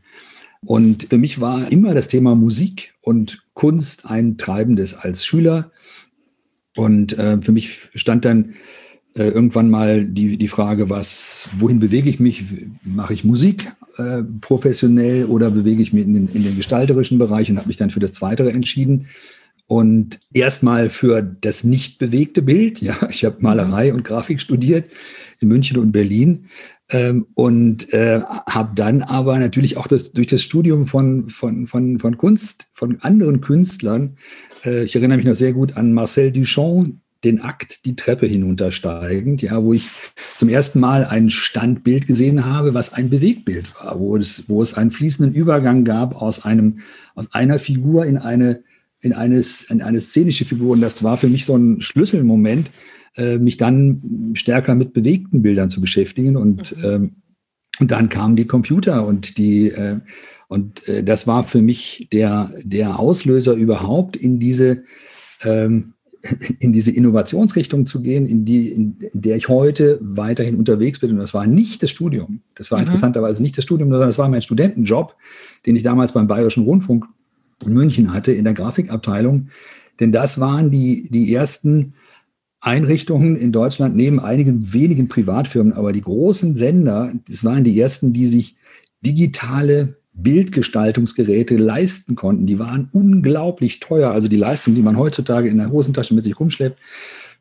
Und 0.65 1.07
für 1.09 1.17
mich 1.17 1.41
war 1.41 1.71
immer 1.71 1.93
das 1.93 2.07
Thema 2.07 2.35
Musik 2.35 2.93
und 3.01 3.43
Kunst 3.53 4.05
ein 4.05 4.37
treibendes 4.37 4.93
als 4.93 5.25
Schüler. 5.25 5.71
Und 6.75 7.17
äh, 7.17 7.41
für 7.41 7.51
mich 7.51 7.89
stand 7.95 8.25
dann 8.25 8.53
äh, 9.15 9.23
irgendwann 9.23 9.69
mal 9.69 10.05
die, 10.05 10.37
die 10.37 10.47
Frage, 10.47 10.89
was, 10.89 11.49
wohin 11.57 11.79
bewege 11.79 12.09
ich 12.09 12.19
mich? 12.19 12.43
Mache 12.83 13.13
ich 13.13 13.23
Musik 13.23 13.71
äh, 13.97 14.23
professionell 14.39 15.25
oder 15.25 15.51
bewege 15.51 15.81
ich 15.81 15.93
mich 15.93 16.05
in 16.05 16.13
den, 16.13 16.27
in 16.27 16.43
den 16.43 16.55
gestalterischen 16.55 17.17
Bereich 17.17 17.49
und 17.49 17.57
habe 17.57 17.67
mich 17.67 17.77
dann 17.77 17.89
für 17.89 17.99
das 17.99 18.13
Zweite 18.13 18.49
entschieden. 18.51 19.07
Und 19.67 20.19
erstmal 20.33 20.89
für 20.89 21.21
das 21.21 21.63
nicht 21.63 21.97
bewegte 21.97 22.41
Bild. 22.41 22.81
Ja, 22.81 23.09
ich 23.09 23.25
habe 23.25 23.37
Malerei 23.39 23.93
und 23.93 24.03
Grafik 24.03 24.41
studiert 24.41 24.91
in 25.39 25.47
München 25.47 25.77
und 25.77 25.91
Berlin. 25.91 26.47
Ähm, 26.91 27.27
und 27.35 27.93
äh, 27.93 28.21
habe 28.21 28.71
dann 28.75 29.01
aber 29.01 29.39
natürlich 29.39 29.77
auch 29.77 29.87
das, 29.87 30.11
durch 30.11 30.27
das 30.27 30.43
Studium 30.43 30.87
von, 30.87 31.29
von, 31.29 31.65
von, 31.65 31.99
von 31.99 32.17
Kunst, 32.17 32.67
von 32.73 32.99
anderen 33.01 33.39
Künstlern, 33.39 34.17
äh, 34.65 34.83
ich 34.83 34.95
erinnere 34.95 35.17
mich 35.17 35.25
noch 35.25 35.35
sehr 35.35 35.53
gut 35.53 35.77
an 35.77 35.93
Marcel 35.93 36.31
Duchamp, 36.31 36.95
den 37.23 37.41
Akt 37.41 37.85
die 37.85 37.95
Treppe 37.95 38.25
hinuntersteigend, 38.25 39.41
ja, 39.41 39.63
wo 39.63 39.73
ich 39.73 39.87
zum 40.35 40.49
ersten 40.49 40.79
Mal 40.79 41.05
ein 41.05 41.29
Standbild 41.29 42.07
gesehen 42.07 42.45
habe, 42.45 42.73
was 42.73 42.93
ein 42.93 43.09
Bewegtbild 43.09 43.75
war, 43.75 43.99
wo 43.99 44.17
es, 44.17 44.49
wo 44.49 44.61
es 44.61 44.73
einen 44.73 44.91
fließenden 44.91 45.35
Übergang 45.35 45.83
gab 45.83 46.19
aus 46.19 46.43
einem, 46.43 46.79
aus 47.13 47.33
einer 47.33 47.59
Figur 47.59 48.05
in 48.05 48.17
eine, 48.17 48.63
in 49.01 49.13
eine, 49.13 49.41
in 49.69 49.81
eine 49.81 49.99
szenische 49.99 50.45
Figur. 50.45 50.71
Und 50.71 50.81
das 50.81 51.03
war 51.03 51.17
für 51.17 51.27
mich 51.27 51.45
so 51.45 51.55
ein 51.55 51.81
Schlüsselmoment, 51.81 52.67
äh, 53.15 53.37
mich 53.37 53.57
dann 53.57 54.31
stärker 54.33 54.75
mit 54.75 54.93
bewegten 54.93 55.41
Bildern 55.41 55.69
zu 55.69 55.81
beschäftigen. 55.81 56.37
Und, 56.37 56.75
mhm. 56.77 56.83
ähm, 56.83 57.15
und 57.79 57.91
dann 57.91 58.09
kamen 58.09 58.35
die 58.35 58.45
Computer 58.45 59.05
und 59.05 59.37
die, 59.37 59.69
äh, 59.69 59.99
und 60.47 60.87
äh, 60.87 61.03
das 61.03 61.27
war 61.27 61.43
für 61.43 61.61
mich 61.61 62.07
der, 62.11 62.53
der 62.63 62.99
Auslöser 62.99 63.53
überhaupt 63.53 64.15
in 64.15 64.39
diese, 64.39 64.83
ähm, 65.43 65.93
in 66.59 66.71
diese 66.71 66.91
Innovationsrichtung 66.91 67.85
zu 67.85 68.01
gehen, 68.01 68.25
in, 68.25 68.45
die, 68.45 68.69
in 68.69 68.97
der 69.13 69.35
ich 69.35 69.49
heute 69.49 69.97
weiterhin 70.01 70.55
unterwegs 70.55 70.99
bin. 70.99 71.11
Und 71.11 71.17
das 71.17 71.33
war 71.33 71.47
nicht 71.47 71.83
das 71.83 71.89
Studium. 71.89 72.41
Das 72.55 72.71
war 72.71 72.77
mhm. 72.77 72.83
interessanterweise 72.83 73.41
nicht 73.41 73.57
das 73.57 73.65
Studium, 73.65 73.89
sondern 73.89 74.07
das 74.07 74.19
war 74.19 74.29
mein 74.29 74.41
Studentenjob, 74.41 75.15
den 75.65 75.75
ich 75.75 75.83
damals 75.83 76.13
beim 76.13 76.27
Bayerischen 76.27 76.63
Rundfunk 76.63 77.05
in 77.65 77.73
München 77.73 78.13
hatte, 78.13 78.31
in 78.31 78.43
der 78.43 78.53
Grafikabteilung. 78.53 79.49
Denn 79.99 80.11
das 80.11 80.39
waren 80.39 80.71
die, 80.71 81.09
die 81.09 81.33
ersten 81.33 81.93
Einrichtungen 82.61 83.35
in 83.35 83.51
Deutschland, 83.51 83.95
neben 83.95 84.19
einigen 84.19 84.71
wenigen 84.71 85.07
Privatfirmen, 85.07 85.73
aber 85.73 85.91
die 85.91 86.01
großen 86.01 86.55
Sender, 86.55 87.11
das 87.27 87.43
waren 87.43 87.63
die 87.63 87.79
ersten, 87.79 88.13
die 88.13 88.27
sich 88.27 88.55
digitale 89.01 89.97
Bildgestaltungsgeräte 90.13 91.55
leisten 91.55 92.15
konnten. 92.15 92.45
Die 92.45 92.59
waren 92.59 92.87
unglaublich 92.93 93.79
teuer. 93.79 94.11
Also 94.11 94.27
die 94.27 94.37
Leistung, 94.37 94.75
die 94.75 94.81
man 94.81 94.97
heutzutage 94.97 95.49
in 95.49 95.57
der 95.57 95.71
Hosentasche 95.71 96.13
mit 96.13 96.23
sich 96.23 96.39
rumschleppt, 96.39 96.79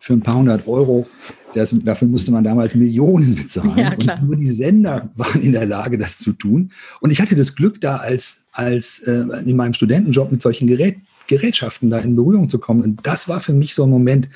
für 0.03 0.15
ein 0.15 0.23
paar 0.23 0.37
hundert 0.37 0.67
Euro, 0.67 1.07
das, 1.53 1.75
dafür 1.85 2.09
musste 2.09 2.33
man 2.33 2.43
damals 2.43 2.75
Millionen 2.75 3.35
bezahlen. 3.35 3.77
Ja, 3.77 3.93
und 3.93 4.27
nur 4.27 4.37
die 4.37 4.49
Sender 4.49 5.11
waren 5.17 5.43
in 5.43 5.53
der 5.53 5.67
Lage, 5.67 5.99
das 5.99 6.19
zu 6.19 6.33
tun. 6.33 6.73
Und 7.01 7.11
ich 7.11 7.21
hatte 7.21 7.35
das 7.35 7.55
Glück, 7.55 7.83
da 7.83 7.97
als, 7.97 8.45
als 8.53 9.01
äh, 9.01 9.25
in 9.45 9.57
meinem 9.57 9.75
Studentenjob 9.75 10.33
mit 10.33 10.41
solchen 10.41 10.69
Gerät, 10.69 10.97
Gerätschaften 11.27 11.91
da 11.91 11.99
in 11.99 12.17
Berührung 12.17 12.49
zu 12.49 12.59
kommen. 12.59 12.81
Und 12.83 13.01
das 13.07 13.29
war 13.29 13.41
für 13.41 13.53
mich 13.53 13.75
so 13.75 13.85
ein 13.85 13.91
Moment 13.91 14.29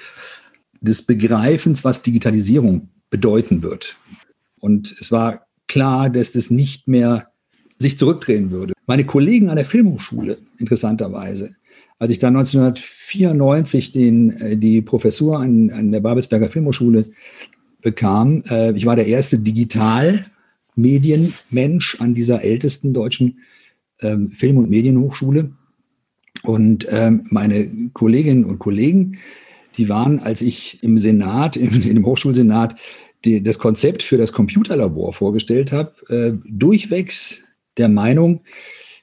des 0.84 1.02
Begreifens, 1.02 1.84
was 1.84 2.02
Digitalisierung 2.02 2.88
bedeuten 3.10 3.62
wird. 3.62 3.96
Und 4.58 4.94
es 5.00 5.12
war 5.12 5.46
klar, 5.66 6.10
dass 6.10 6.32
das 6.32 6.50
nicht 6.50 6.88
mehr 6.88 7.28
sich 7.78 7.98
zurückdrehen 7.98 8.50
würde. 8.50 8.74
Meine 8.86 9.04
Kollegen 9.04 9.48
an 9.48 9.56
der 9.56 9.66
Filmhochschule, 9.66 10.38
interessanterweise, 10.58 11.56
als 11.98 12.10
ich 12.10 12.18
da 12.18 12.28
1994 12.28 13.92
den, 13.92 14.30
äh, 14.40 14.56
die 14.56 14.80
Professur 14.82 15.38
an, 15.38 15.70
an 15.70 15.92
der 15.92 16.00
Babelsberger 16.00 16.50
Filmhochschule 16.50 17.04
bekam, 17.82 18.42
äh, 18.48 18.72
ich 18.72 18.86
war 18.86 18.96
der 18.96 19.06
erste 19.06 19.38
Digitalmedienmensch 19.38 22.00
an 22.00 22.14
dieser 22.14 22.42
ältesten 22.42 22.92
deutschen 22.92 23.38
ähm, 24.00 24.28
Film- 24.28 24.58
und 24.58 24.70
Medienhochschule. 24.70 25.52
Und 26.42 26.88
ähm, 26.90 27.28
meine 27.30 27.70
Kolleginnen 27.92 28.44
und 28.44 28.58
Kollegen, 28.58 29.18
die 29.76 29.88
waren, 29.88 30.20
als 30.20 30.40
ich 30.40 30.82
im 30.82 30.98
Senat, 30.98 31.56
in 31.56 31.82
dem 31.82 32.06
Hochschulsenat, 32.06 32.76
die, 33.24 33.42
das 33.42 33.58
Konzept 33.58 34.02
für 34.02 34.18
das 34.18 34.32
Computerlabor 34.32 35.12
vorgestellt 35.12 35.72
habe, 35.72 35.94
äh, 36.08 36.32
durchwegs 36.48 37.44
der 37.76 37.88
Meinung, 37.88 38.40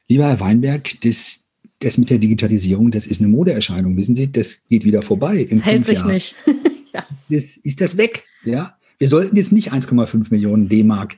lieber 0.07 0.25
Herr 0.25 0.39
Weinberg, 0.39 1.01
das, 1.01 1.45
das 1.79 1.97
mit 1.97 2.09
der 2.09 2.19
Digitalisierung, 2.19 2.91
das 2.91 3.05
ist 3.05 3.19
eine 3.19 3.29
Modeerscheinung. 3.29 3.97
Wissen 3.97 4.15
Sie, 4.15 4.31
das 4.31 4.63
geht 4.69 4.85
wieder 4.85 5.01
vorbei. 5.01 5.47
das 5.49 5.61
hält 5.61 5.85
sich 5.85 5.97
Jahren. 5.99 6.13
nicht. 6.13 6.35
ja. 6.93 7.05
Das 7.29 7.57
ist 7.57 7.81
das 7.81 7.97
weg. 7.97 8.23
Ja, 8.43 8.77
wir 8.99 9.07
sollten 9.07 9.35
jetzt 9.35 9.51
nicht 9.51 9.73
1,5 9.73 10.27
Millionen 10.29 10.69
D-Mark 10.69 11.17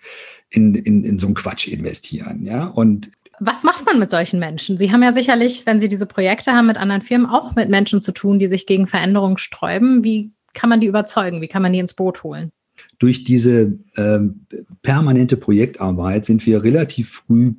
in, 0.49 0.75
in, 0.75 1.03
in 1.03 1.19
so 1.19 1.27
einen 1.27 1.35
Quatsch 1.35 1.67
investieren. 1.67 2.45
Ja, 2.45 2.67
und 2.67 3.11
was 3.39 3.63
macht 3.63 3.85
man 3.85 3.99
mit 3.99 4.11
solchen 4.11 4.39
Menschen? 4.39 4.77
Sie 4.77 4.91
haben 4.91 5.03
ja 5.03 5.11
sicherlich, 5.11 5.65
wenn 5.65 5.79
Sie 5.79 5.89
diese 5.89 6.05
Projekte 6.05 6.51
haben 6.51 6.67
mit 6.67 6.77
anderen 6.77 7.01
Firmen, 7.01 7.27
auch 7.27 7.55
mit 7.55 7.69
Menschen 7.69 8.01
zu 8.01 8.11
tun, 8.11 8.39
die 8.39 8.47
sich 8.47 8.65
gegen 8.65 8.87
Veränderungen 8.87 9.37
sträuben. 9.37 10.03
Wie 10.03 10.31
kann 10.53 10.69
man 10.69 10.79
die 10.79 10.87
überzeugen? 10.87 11.41
Wie 11.41 11.47
kann 11.47 11.61
man 11.61 11.73
die 11.73 11.79
ins 11.79 11.93
Boot 11.93 12.23
holen? 12.23 12.51
durch 12.99 13.23
diese 13.23 13.77
ähm, 13.97 14.45
permanente 14.81 15.37
Projektarbeit 15.37 16.25
sind 16.25 16.45
wir 16.45 16.63
relativ 16.63 17.09
früh 17.09 17.53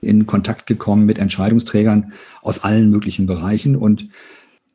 in 0.00 0.26
Kontakt 0.26 0.66
gekommen 0.66 1.06
mit 1.06 1.18
Entscheidungsträgern 1.18 2.12
aus 2.42 2.62
allen 2.62 2.90
möglichen 2.90 3.26
Bereichen 3.26 3.76
und 3.76 4.08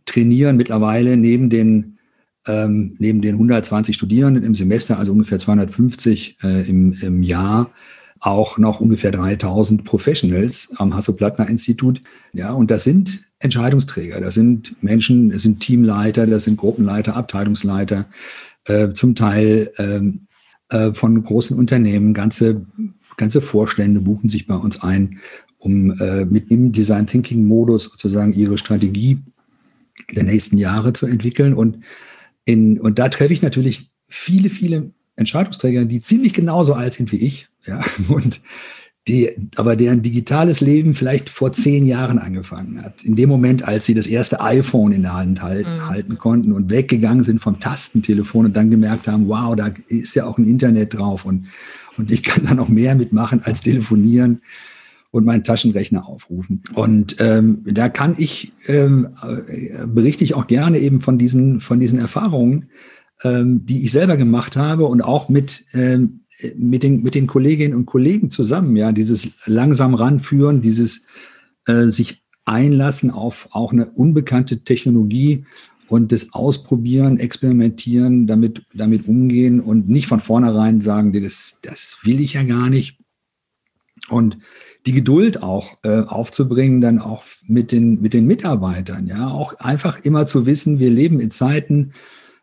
trainieren 0.06 0.58
mittlerweile 0.58 1.18
neben 1.18 1.50
den, 1.50 1.98
ähm, 2.48 2.96
neben 2.98 3.22
den 3.22 3.36
120 3.36 3.96
Studierenden 3.96 4.44
im 4.44 4.54
Semester, 4.54 4.98
also 4.98 5.12
ungefähr 5.12 5.40
250 5.40 6.38
äh, 6.44 6.68
im, 6.68 6.94
im 7.02 7.24
Jahr, 7.24 7.72
auch 8.22 8.60
noch 8.60 8.80
ungefähr 8.80 9.12
3000 9.12 9.84
Professionals 9.84 10.72
am 10.78 10.96
Hasso-Plattner-Institut. 10.96 12.02
Ja, 12.34 12.54
und 12.54 12.72
das 12.72 12.84
sind 12.84 13.28
Entscheidungsträger, 13.40 14.22
das 14.22 14.36
sind 14.36 14.76
Menschen, 14.84 15.32
das 15.32 15.42
sind 15.42 15.60
Teamleiter, 15.60 16.28
das 16.28 16.44
sind 16.44 16.58
Gruppenleiter, 16.58 17.16
Abteilungsleiter, 17.16 18.06
äh, 18.66 18.94
zum 18.94 19.16
Teil 19.16 19.72
ähm, 19.80 20.28
äh, 20.70 20.94
von 20.94 21.22
großen 21.24 21.58
Unternehmen. 21.58 22.14
Ganze, 22.14 22.66
ganze 23.18 23.42
Vorstände 23.42 24.02
buchen 24.02 24.30
sich 24.30 24.46
bei 24.46 24.56
uns 24.56 24.84
ein, 24.84 25.20
um 25.58 25.92
äh, 26.00 26.26
mit 26.26 26.52
dem 26.52 26.72
Design 26.72 27.08
Thinking 27.08 27.46
Modus 27.46 27.86
sozusagen 27.86 28.34
ihre 28.34 28.60
Strategie 28.60 29.20
der 30.16 30.24
nächsten 30.24 30.60
Jahre 30.60 30.94
zu 30.94 31.08
entwickeln. 31.08 31.56
Und, 31.56 31.80
in, 32.46 32.80
und 32.80 33.00
da 33.00 33.10
treffe 33.10 33.34
ich 33.34 33.42
natürlich 33.42 33.90
viele, 34.08 34.50
viele 34.50 34.92
Entscheidungsträger, 35.16 35.86
die 35.86 36.02
ziemlich 36.02 36.34
genauso 36.34 36.76
alt 36.76 36.94
sind 36.94 37.12
wie 37.12 37.18
ich. 37.26 37.51
Ja, 37.66 37.82
und 38.10 38.42
die, 39.08 39.32
aber 39.56 39.76
deren 39.76 40.04
digitales 40.04 40.62
Leben 40.62 40.94
vielleicht 40.94 41.30
vor 41.30 41.52
zehn 41.54 41.88
Jahren 41.88 42.20
angefangen 42.20 42.84
hat. 42.84 43.04
In 43.04 43.16
dem 43.16 43.30
Moment, 43.30 43.68
als 43.68 43.86
sie 43.86 43.96
das 43.96 44.06
erste 44.06 44.42
iPhone 44.42 44.92
in 44.92 45.02
der 45.02 45.14
Hand 45.14 45.42
halt, 45.42 45.66
mhm. 45.66 45.88
halten 45.88 46.18
konnten 46.20 46.52
und 46.52 46.70
weggegangen 46.70 47.24
sind 47.24 47.40
vom 47.40 47.60
Tastentelefon 47.60 48.46
und 48.46 48.56
dann 48.56 48.70
gemerkt 48.70 49.08
haben, 49.08 49.28
wow, 49.28 49.56
da 49.56 49.72
ist 49.88 50.14
ja 50.14 50.26
auch 50.26 50.38
ein 50.38 50.46
Internet 50.46 50.94
drauf 50.94 51.26
und, 51.26 51.48
und 51.98 52.12
ich 52.12 52.22
kann 52.22 52.46
da 52.46 52.54
noch 52.54 52.68
mehr 52.68 52.94
mitmachen 52.94 53.42
als 53.44 53.62
telefonieren 53.62 54.42
und 55.10 55.26
meinen 55.26 55.44
Taschenrechner 55.44 56.08
aufrufen. 56.08 56.64
Und 56.76 57.16
ähm, 57.20 57.64
da 57.66 57.90
kann 57.90 58.16
ich, 58.18 58.54
ähm, 58.68 59.10
äh, 59.24 59.86
berichte 59.88 60.24
ich 60.24 60.36
auch 60.36 60.46
gerne 60.46 60.78
eben 60.78 61.02
von 61.02 61.18
diesen, 61.18 61.60
von 61.60 61.80
diesen 61.80 61.98
Erfahrungen, 61.98 62.70
ähm, 63.24 63.66
die 63.66 63.84
ich 63.84 63.92
selber 63.92 64.16
gemacht 64.16 64.56
habe 64.56 64.86
und 64.86 65.04
auch 65.04 65.28
mit 65.28 65.66
ähm, 65.74 66.21
mit 66.56 66.84
den, 66.84 67.04
mit 67.04 67.16
den 67.16 67.28
Kolleginnen 67.28 67.76
und 67.76 67.86
Kollegen 67.86 68.30
zusammen, 68.30 68.76
ja, 68.76 68.92
dieses 68.92 69.32
langsam 69.46 69.94
ranführen, 69.94 70.62
dieses 70.62 71.06
äh, 71.66 71.90
sich 71.90 72.24
einlassen 72.46 73.12
auf 73.12 73.50
auch 73.52 73.72
eine 73.72 73.92
unbekannte 73.92 74.64
Technologie 74.64 75.46
und 75.88 76.12
das 76.12 76.34
Ausprobieren, 76.34 77.20
Experimentieren, 77.20 78.26
damit, 78.26 78.64
damit 78.74 79.08
umgehen 79.08 79.60
und 79.60 79.90
nicht 79.90 80.08
von 80.08 80.20
vornherein 80.20 80.82
sagen, 80.82 81.12
das, 81.22 81.60
das 81.62 81.98
will 82.04 82.22
ich 82.22 82.34
ja 82.34 82.44
gar 82.44 82.70
nicht. 82.70 82.98
Und 84.10 84.38
die 84.86 84.94
Geduld 84.94 85.44
auch 85.44 85.78
äh, 85.84 86.00
aufzubringen, 86.00 86.82
dann 86.82 87.00
auch 87.00 87.24
mit 87.46 87.72
den, 87.72 88.02
mit 88.02 88.14
den 88.14 88.26
Mitarbeitern, 88.26 89.06
ja, 89.06 89.28
auch 89.28 89.60
einfach 89.60 90.00
immer 90.00 90.26
zu 90.26 90.46
wissen, 90.46 90.80
wir 90.80 90.90
leben 90.90 91.20
in 91.20 91.30
Zeiten, 91.30 91.92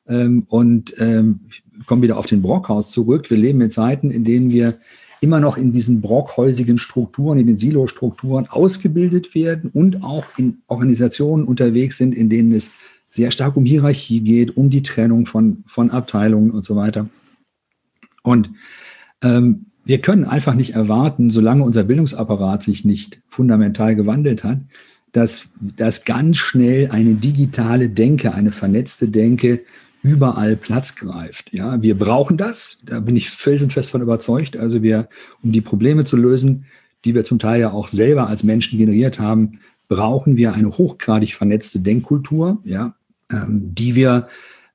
Ähm, 0.09 0.45
und 0.49 0.95
ähm, 0.99 1.41
kommen 1.87 2.03
wieder 2.03 2.17
auf 2.17 2.27
den 2.27 2.43
Brockhaus 2.43 2.91
zurück. 2.91 3.31
Wir 3.31 3.37
leben 3.37 3.61
in 3.61 3.71
Zeiten, 3.71 4.11
in 4.11 4.25
denen 4.25 4.51
wir 4.51 4.79
immer 5.21 5.41
noch 5.41 5.57
in 5.57 5.73
diesen 5.73 6.01
brockhäusigen 6.01 6.79
Strukturen, 6.79 7.39
in 7.39 7.47
den 7.47 7.57
Silo-Strukturen 7.57 8.47
ausgebildet 8.49 9.35
werden 9.35 9.71
und 9.73 10.03
auch 10.03 10.27
in 10.37 10.59
Organisationen 10.69 11.45
unterwegs 11.45 11.97
sind, 11.97 12.15
in 12.15 12.29
denen 12.29 12.53
es 12.53 12.71
sehr 13.11 13.31
stark 13.31 13.57
um 13.57 13.65
Hierarchie 13.65 14.21
geht, 14.21 14.57
um 14.57 14.71
die 14.71 14.83
Trennung 14.83 15.27
von, 15.27 15.65
von 15.67 15.91
Abteilungen 15.91 16.51
und 16.51 16.65
so 16.65 16.77
weiter. 16.77 17.09
Und 18.23 18.51
ähm, 19.23 19.67
wir 19.85 20.01
können 20.01 20.25
einfach 20.25 20.55
nicht 20.55 20.75
erwarten, 20.75 21.31
solange 21.31 21.65
unser 21.65 21.85
Bildungsapparat 21.85 22.63
sich 22.63 22.85
nicht 22.85 23.21
fundamental 23.29 23.97
gewandelt 23.97 24.45
hat, 24.45 24.59
dass, 25.13 25.55
dass 25.61 26.05
ganz 26.05 26.37
schnell 26.37 26.91
eine 26.91 27.15
digitale 27.15 27.89
Denke, 27.89 28.35
eine 28.35 28.53
vernetzte 28.53 29.09
Denke 29.09 29.63
überall 30.03 30.57
Platz 30.57 30.95
greift. 30.97 31.53
Ja, 31.53 31.83
wir 31.83 31.99
brauchen 31.99 32.37
das. 32.37 32.83
Da 32.85 33.01
bin 33.01 33.17
ich 33.17 33.31
felsenfest 33.31 33.91
von 33.91 34.03
überzeugt. 34.03 34.57
Also 34.57 34.83
wir, 34.83 35.09
um 35.43 35.53
die 35.53 35.61
Probleme 35.61 36.05
zu 36.05 36.17
lösen, 36.17 36.67
die 37.05 37.15
wir 37.15 37.25
zum 37.25 37.39
Teil 37.39 37.61
ja 37.61 37.73
auch 37.73 37.89
selber 37.89 38.29
als 38.29 38.43
Menschen 38.43 38.79
generiert 38.79 39.19
haben, 39.19 39.61
brauchen 39.89 40.37
wir 40.37 40.53
eine 40.53 40.71
hochgradig 40.71 41.35
vernetzte 41.35 41.81
Denkkultur, 41.81 42.59
ja, 42.65 42.95
ähm, 43.31 43.75
die 43.75 43.95
wir 43.95 44.29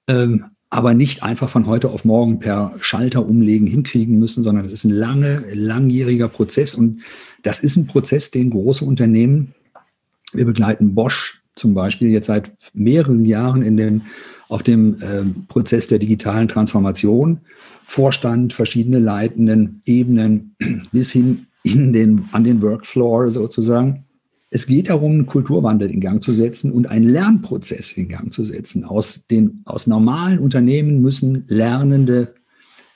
ähm, 0.08 0.46
aber 0.70 0.96
nicht 0.96 1.22
einfach 1.22 1.50
von 1.50 1.68
heute 1.68 1.92
auf 1.92 2.04
morgen 2.04 2.40
per 2.40 2.74
Schalter 2.80 3.28
umlegen 3.28 3.68
hinkriegen 3.68 4.18
müssen, 4.18 4.44
sondern 4.44 4.66
es 4.66 4.72
ist 4.72 4.86
ein 4.86 4.92
lange, 4.92 5.44
langjähriger 5.54 6.28
Prozess 6.28 6.74
und 6.74 7.02
das 7.44 7.60
ist 7.60 7.76
ein 7.76 7.86
Prozess, 7.86 8.32
den 8.32 8.50
große 8.50 8.84
Unternehmen, 8.84 9.54
wir 10.34 10.46
begleiten 10.46 10.96
Bosch 10.96 11.43
zum 11.56 11.74
Beispiel 11.74 12.10
jetzt 12.10 12.28
seit 12.28 12.52
mehreren 12.74 13.26
Jahren 13.26 13.62
in 13.62 13.78
den 13.78 14.02
auf 14.50 14.64
dem 14.64 14.96
äh, 15.02 15.24
Prozess 15.48 15.88
der 15.88 16.00
digitalen 16.00 16.48
Transformation. 16.48 17.40
Vorstand, 17.86 18.54
verschiedene 18.54 19.00
leitenden 19.00 19.82
Ebenen 19.86 20.56
bis 20.92 21.12
hin 21.12 21.48
in 21.64 21.94
den, 21.94 22.26
an 22.32 22.44
den 22.44 22.62
Workfloor 22.62 23.30
sozusagen. 23.30 24.06
Es 24.50 24.68
geht 24.68 24.90
darum, 24.90 25.14
einen 25.14 25.26
Kulturwandel 25.26 25.90
in 25.90 26.00
Gang 26.00 26.22
zu 26.22 26.34
setzen 26.34 26.72
und 26.72 26.88
einen 26.88 27.10
Lernprozess 27.10 27.94
in 27.94 28.10
Gang 28.10 28.32
zu 28.32 28.44
setzen. 28.44 28.84
Aus, 28.84 29.26
den, 29.32 29.62
aus 29.66 29.88
normalen 29.88 30.38
Unternehmen 30.38 31.02
müssen 31.02 31.46
lernende 31.48 32.36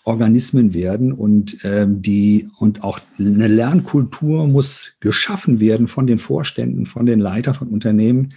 Organismen 0.08 0.74
werden 0.74 1.12
und, 1.12 1.60
ähm, 1.66 2.02
die, 2.02 2.48
und 2.60 2.82
auch 2.82 3.00
eine 3.20 3.48
Lernkultur 3.48 4.48
muss 4.48 4.96
geschaffen 5.02 5.60
werden 5.60 5.90
von 5.90 6.08
den 6.08 6.18
Vorständen, 6.18 6.86
von 6.86 7.06
den 7.06 7.20
Leitern 7.20 7.54
von 7.54 7.68
Unternehmen, 7.68 8.30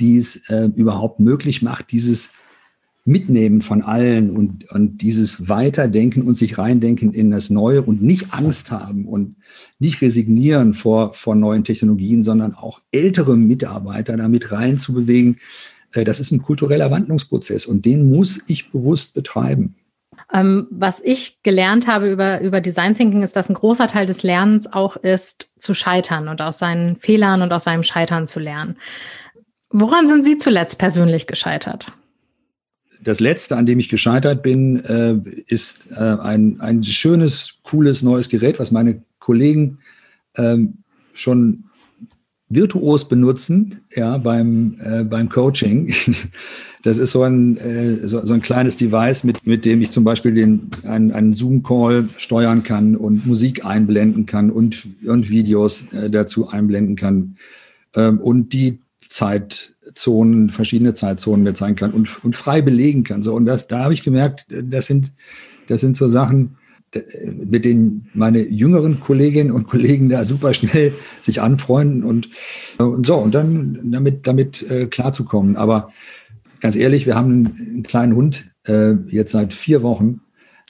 die 0.00 0.16
es 0.16 0.48
äh, 0.50 0.70
überhaupt 0.74 1.20
möglich 1.20 1.62
macht, 1.62 1.92
dieses 1.92 2.30
Mitnehmen 3.04 3.62
von 3.62 3.82
allen 3.82 4.30
und, 4.30 4.70
und 4.70 5.00
dieses 5.00 5.48
Weiterdenken 5.48 6.22
und 6.22 6.34
sich 6.34 6.58
reindenken 6.58 7.12
in 7.12 7.30
das 7.30 7.50
Neue 7.50 7.82
und 7.82 8.02
nicht 8.02 8.32
Angst 8.32 8.72
haben 8.72 9.06
und 9.06 9.36
nicht 9.78 10.02
resignieren 10.02 10.74
vor, 10.74 11.14
vor 11.14 11.36
neuen 11.36 11.62
Technologien, 11.62 12.24
sondern 12.24 12.54
auch 12.54 12.80
ältere 12.90 13.36
Mitarbeiter 13.36 14.16
damit 14.16 14.50
reinzubewegen. 14.50 15.36
Äh, 15.92 16.02
das 16.02 16.18
ist 16.18 16.32
ein 16.32 16.42
kultureller 16.42 16.90
Wandlungsprozess 16.90 17.66
und 17.66 17.84
den 17.84 18.10
muss 18.10 18.42
ich 18.48 18.70
bewusst 18.70 19.14
betreiben. 19.14 19.76
Ähm, 20.32 20.66
was 20.70 21.00
ich 21.00 21.42
gelernt 21.42 21.86
habe 21.86 22.10
über, 22.10 22.40
über 22.40 22.60
Design 22.60 22.94
Thinking 22.94 23.22
ist, 23.22 23.36
dass 23.36 23.48
ein 23.48 23.54
großer 23.54 23.86
Teil 23.86 24.06
des 24.06 24.22
Lernens 24.22 24.72
auch 24.72 24.96
ist, 24.96 25.50
zu 25.58 25.74
scheitern 25.74 26.28
und 26.28 26.40
aus 26.40 26.58
seinen 26.58 26.96
Fehlern 26.96 27.42
und 27.42 27.52
aus 27.52 27.64
seinem 27.64 27.82
Scheitern 27.82 28.26
zu 28.26 28.40
lernen. 28.40 28.76
Woran 29.70 30.08
sind 30.08 30.24
Sie 30.24 30.36
zuletzt 30.36 30.78
persönlich 30.78 31.26
gescheitert? 31.26 31.92
das 33.02 33.20
letzte, 33.20 33.56
an 33.56 33.66
dem 33.66 33.78
ich 33.78 33.88
gescheitert 33.88 34.42
bin, 34.42 34.84
äh, 34.84 35.18
ist 35.46 35.88
äh, 35.90 36.16
ein, 36.20 36.60
ein 36.60 36.84
schönes, 36.84 37.58
cooles 37.62 38.02
neues 38.02 38.28
Gerät, 38.28 38.58
was 38.60 38.70
meine 38.70 39.02
Kollegen 39.18 39.78
ähm, 40.36 40.78
schon 41.12 41.64
virtuos 42.54 43.08
benutzen, 43.08 43.80
ja, 43.94 44.18
beim, 44.18 44.76
äh, 44.82 45.04
beim 45.04 45.28
Coaching. 45.28 45.92
Das 46.84 46.98
ist 46.98 47.12
so 47.12 47.22
ein, 47.22 47.58
äh, 47.58 48.08
so, 48.08 48.24
so, 48.24 48.34
ein 48.34 48.42
kleines 48.42 48.76
Device, 48.76 49.22
mit, 49.22 49.46
mit 49.46 49.64
dem 49.64 49.80
ich 49.82 49.92
zum 49.92 50.02
Beispiel 50.02 50.34
den, 50.34 50.68
einen, 50.82 51.12
einen 51.12 51.32
Zoom-Call 51.32 52.08
steuern 52.16 52.64
kann 52.64 52.96
und 52.96 53.24
Musik 53.24 53.64
einblenden 53.64 54.26
kann 54.26 54.50
und, 54.50 54.88
und 55.06 55.30
Videos 55.30 55.92
äh, 55.92 56.10
dazu 56.10 56.48
einblenden 56.48 56.96
kann. 56.96 57.36
Ähm, 57.94 58.18
und 58.18 58.52
die 58.52 58.80
Zeitzonen, 58.98 60.48
verschiedene 60.48 60.92
Zeitzonen 60.92 61.44
mir 61.44 61.54
zeigen 61.54 61.76
kann 61.76 61.92
und, 61.92 62.24
und 62.24 62.34
frei 62.34 62.62
belegen 62.62 63.04
kann. 63.04 63.22
So, 63.22 63.34
und 63.34 63.44
das, 63.44 63.68
da 63.68 63.84
habe 63.84 63.94
ich 63.94 64.02
gemerkt, 64.02 64.46
das 64.48 64.86
sind, 64.86 65.12
das 65.68 65.80
sind 65.80 65.96
so 65.96 66.08
Sachen, 66.08 66.56
mit 67.24 67.64
denen 67.64 68.08
meine 68.14 68.42
jüngeren 68.42 69.00
Kolleginnen 69.00 69.50
und 69.50 69.66
Kollegen 69.66 70.08
da 70.08 70.24
super 70.24 70.52
schnell 70.54 70.94
sich 71.20 71.40
anfreunden 71.40 72.04
und, 72.04 72.28
und 72.78 73.06
so, 73.06 73.16
und 73.16 73.34
dann 73.34 73.90
damit, 73.90 74.26
damit 74.26 74.70
äh, 74.70 74.86
klarzukommen. 74.86 75.56
Aber 75.56 75.92
ganz 76.60 76.76
ehrlich, 76.76 77.06
wir 77.06 77.14
haben 77.14 77.54
einen, 77.56 77.82
kleinen 77.82 78.14
Hund 78.14 78.50
äh, 78.66 78.92
jetzt 79.08 79.32
seit 79.32 79.52
vier 79.52 79.82
Wochen. 79.82 80.20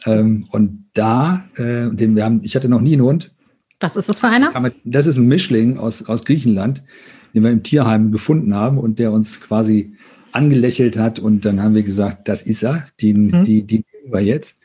Ähm, 0.07 0.47
und 0.51 0.87
da, 0.95 1.45
äh, 1.57 1.91
den 1.91 2.17
wir 2.17 2.25
haben, 2.25 2.41
ich 2.43 2.57
hatte 2.57 2.69
noch 2.69 2.81
nie 2.81 2.95
einen 2.95 3.03
Hund. 3.03 3.33
Was 3.81 3.97
ist 3.97 4.09
das 4.09 4.21
für 4.21 4.29
einer? 4.29 4.51
Das 4.85 5.07
ist 5.07 5.17
ein 5.17 5.27
Mischling 5.27 5.77
aus, 5.77 6.09
aus 6.09 6.25
Griechenland 6.25 6.83
den 7.35 7.45
wir 7.45 7.51
im 7.51 7.63
Tierheim 7.63 8.13
gefunden 8.13 8.55
haben 8.55 8.79
und 8.79 8.99
der 8.99 9.13
uns 9.13 9.41
quasi 9.41 9.95
angelächelt 10.33 10.99
hat. 10.99 11.19
Und 11.19 11.45
dann 11.45 11.63
haben 11.63 11.75
wir 11.75 11.83
gesagt, 11.83 12.29
das 12.29 12.43
ist 12.43 12.63
er, 12.63 12.87
den, 13.01 13.27
mhm. 13.29 13.45
die, 13.45 13.63
die 13.67 13.85
nehmen 13.93 14.13
wir 14.13 14.21
jetzt. 14.21 14.61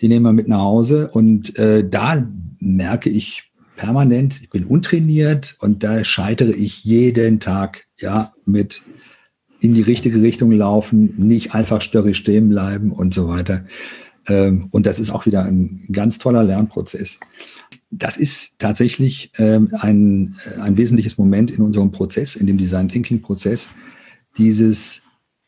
Die 0.00 0.08
nehmen 0.08 0.24
wir 0.24 0.32
mit 0.32 0.48
nach 0.48 0.60
Hause. 0.60 1.10
Und 1.12 1.56
äh, 1.58 1.88
da 1.88 2.26
merke 2.58 3.10
ich 3.10 3.50
permanent, 3.76 4.40
ich 4.40 4.50
bin 4.50 4.64
untrainiert 4.64 5.56
und 5.60 5.84
da 5.84 6.02
scheitere 6.04 6.50
ich 6.50 6.84
jeden 6.84 7.40
Tag 7.40 7.86
ja 8.00 8.32
mit 8.44 8.82
in 9.60 9.74
die 9.74 9.82
richtige 9.82 10.20
Richtung 10.20 10.52
laufen, 10.52 11.14
nicht 11.16 11.54
einfach 11.54 11.80
störrisch 11.80 12.18
stehen 12.18 12.48
bleiben 12.48 12.92
und 12.92 13.14
so 13.14 13.28
weiter. 13.28 13.64
Ähm, 14.26 14.68
und 14.70 14.86
das 14.86 14.98
ist 14.98 15.10
auch 15.10 15.26
wieder 15.26 15.44
ein 15.44 15.86
ganz 15.90 16.18
toller 16.18 16.44
Lernprozess 16.44 17.18
das 17.90 18.16
ist 18.16 18.58
tatsächlich 18.58 19.32
ähm, 19.38 19.70
ein, 19.80 20.36
äh, 20.44 20.60
ein 20.60 20.76
wesentliches 20.76 21.18
Moment 21.18 21.50
in 21.50 21.62
unserem 21.62 21.90
Prozess, 21.90 22.36
in 22.36 22.46
dem 22.46 22.58
Design 22.58 22.88
Thinking 22.88 23.20
Prozess, 23.20 23.68
dieses 24.36 25.02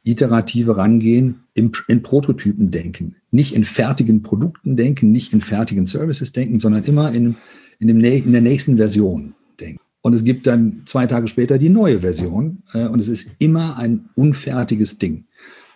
iterative 0.04 0.76
Rangehen 0.76 1.44
im, 1.54 1.72
in 1.88 2.02
Prototypen 2.02 2.70
denken, 2.70 3.16
nicht 3.30 3.54
in 3.54 3.64
fertigen 3.64 4.22
Produkten 4.22 4.76
denken, 4.76 5.12
nicht 5.12 5.32
in 5.32 5.40
fertigen 5.40 5.86
Services 5.86 6.32
denken, 6.32 6.58
sondern 6.58 6.84
immer 6.84 7.12
in, 7.12 7.36
in, 7.78 7.88
dem, 7.88 8.00
in 8.00 8.32
der 8.32 8.40
nächsten 8.40 8.76
Version 8.76 9.34
denken. 9.58 9.80
Und 10.02 10.14
es 10.14 10.24
gibt 10.24 10.46
dann 10.46 10.82
zwei 10.86 11.06
Tage 11.06 11.28
später 11.28 11.58
die 11.58 11.68
neue 11.68 12.00
Version 12.00 12.62
äh, 12.72 12.86
und 12.86 13.00
es 13.00 13.08
ist 13.08 13.36
immer 13.38 13.76
ein 13.76 14.08
unfertiges 14.14 14.98
Ding. 14.98 15.26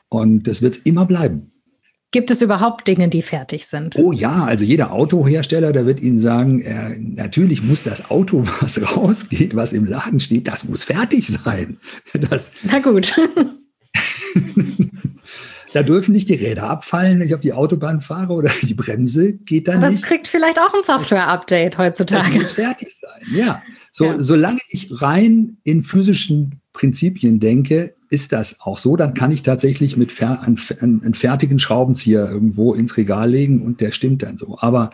Und 0.09 0.49
das 0.49 0.63
wird 0.63 0.77
es 0.77 0.83
immer 0.83 1.05
bleiben. 1.05 1.51
Gibt 2.11 2.31
es 2.31 2.41
überhaupt 2.43 2.87
Dinge, 2.87 3.09
die 3.09 3.23
fertig 3.23 3.67
sind? 3.67 3.99
Oh 3.99 4.13
ja, 4.13 4.45
also 4.45 4.65
jeder 4.65 4.93
Autohersteller, 4.93 5.73
der 5.73 5.85
wird 5.85 6.01
Ihnen 6.01 6.21
sagen, 6.21 6.61
äh, 6.61 6.97
natürlich 6.97 7.65
muss 7.65 7.83
das 7.83 8.09
Auto, 8.09 8.47
was 8.61 8.97
rausgeht, 8.97 9.57
was 9.57 9.73
im 9.73 9.85
Laden 9.85 10.21
steht, 10.21 10.47
das 10.47 10.65
muss 10.65 10.85
fertig 10.85 11.27
sein. 11.27 11.79
Das, 12.31 12.53
Na 12.63 12.79
gut. 12.79 13.15
da 15.73 15.83
dürfen 15.83 16.13
nicht 16.13 16.29
die 16.29 16.35
Räder 16.35 16.71
abfallen, 16.71 17.19
wenn 17.19 17.27
ich 17.27 17.35
auf 17.35 17.41
die 17.41 17.53
Autobahn 17.53 18.01
fahre 18.01 18.33
oder 18.33 18.51
die 18.63 18.75
Bremse 18.75 19.33
geht 19.33 19.69
dann 19.69 19.81
das 19.81 19.93
nicht. 19.93 20.03
Das 20.03 20.09
kriegt 20.09 20.29
vielleicht 20.29 20.59
auch 20.59 20.73
ein 20.73 20.83
Software-Update 20.83 21.79
heutzutage. 21.79 22.25
Das 22.25 22.35
muss 22.35 22.53
fertig 22.53 22.95
sein, 22.95 23.35
ja. 23.35 23.63
So, 23.91 24.07
ja. 24.07 24.23
Solange 24.23 24.61
ich 24.69 24.89
rein 25.03 25.57
in 25.65 25.83
physischen 25.83 26.61
Prinzipien 26.73 27.41
denke, 27.41 27.95
ist 28.11 28.33
das 28.33 28.61
auch 28.61 28.79
so, 28.79 28.97
dann 28.97 29.15
kann 29.15 29.33
ich 29.33 29.43
tatsächlich 29.43 29.97
mit 29.97 30.13
fer 30.13 30.41
einen, 30.43 30.59
einen, 30.81 31.15
fertigen 31.15 31.59
Schraubenzieher 31.59 32.31
irgendwo 32.31 32.75
ins 32.75 32.97
Regal 32.97 33.31
legen 33.31 33.63
und 33.63 33.81
der 33.81 33.91
stimmt 33.91 34.23
dann 34.23 34.39
so. 34.39 34.57
Aber 34.61 34.91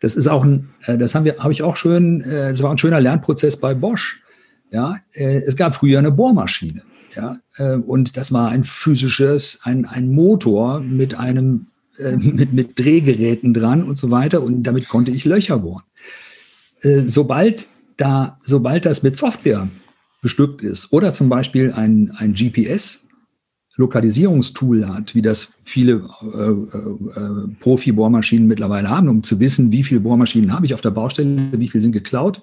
das 0.00 0.16
ist 0.16 0.28
auch 0.28 0.44
ein, 0.44 0.70
äh, 0.86 0.96
das 0.96 1.14
haben 1.14 1.24
wir, 1.24 1.36
habe 1.38 1.52
ich 1.52 1.62
auch 1.62 1.76
schön, 1.76 2.22
äh, 2.22 2.50
das 2.50 2.62
war 2.62 2.70
ein 2.70 2.78
schöner 2.78 3.00
Lernprozess 3.00 3.58
bei 3.58 3.74
Bosch. 3.74 4.22
Ja, 4.70 4.96
äh, 5.12 5.42
es 5.46 5.56
gab 5.56 5.76
früher 5.76 5.98
eine 5.98 6.10
Bohrmaschine. 6.10 6.82
Ja, 7.16 7.36
und 7.86 8.16
das 8.16 8.32
war 8.32 8.48
ein 8.48 8.64
physisches, 8.64 9.60
ein, 9.62 9.84
ein 9.84 10.08
Motor 10.08 10.80
mit 10.80 11.14
einem, 11.14 11.66
mit, 12.18 12.52
mit 12.52 12.78
Drehgeräten 12.78 13.54
dran 13.54 13.82
und 13.82 13.96
so 13.96 14.10
weiter. 14.10 14.42
Und 14.42 14.64
damit 14.64 14.88
konnte 14.88 15.10
ich 15.12 15.24
Löcher 15.24 15.58
bohren. 15.58 15.84
Sobald 17.06 17.68
da, 17.96 18.38
sobald 18.42 18.84
das 18.84 19.02
mit 19.02 19.16
Software 19.16 19.68
bestückt 20.22 20.62
ist 20.62 20.92
oder 20.92 21.12
zum 21.12 21.28
Beispiel 21.28 21.72
ein, 21.72 22.10
ein 22.16 22.34
GPS 22.34 23.06
Lokalisierungstool 23.76 24.88
hat, 24.88 25.14
wie 25.14 25.22
das 25.22 25.52
viele 25.64 26.08
äh, 26.22 27.18
äh, 27.18 27.48
Profi-Bohrmaschinen 27.60 28.46
mittlerweile 28.46 28.88
haben, 28.88 29.08
um 29.08 29.22
zu 29.22 29.40
wissen, 29.40 29.72
wie 29.72 29.82
viele 29.82 30.00
Bohrmaschinen 30.00 30.52
habe 30.52 30.66
ich 30.66 30.74
auf 30.74 30.80
der 30.80 30.92
Baustelle, 30.92 31.50
wie 31.52 31.68
viele 31.68 31.82
sind 31.82 31.92
geklaut. 31.92 32.40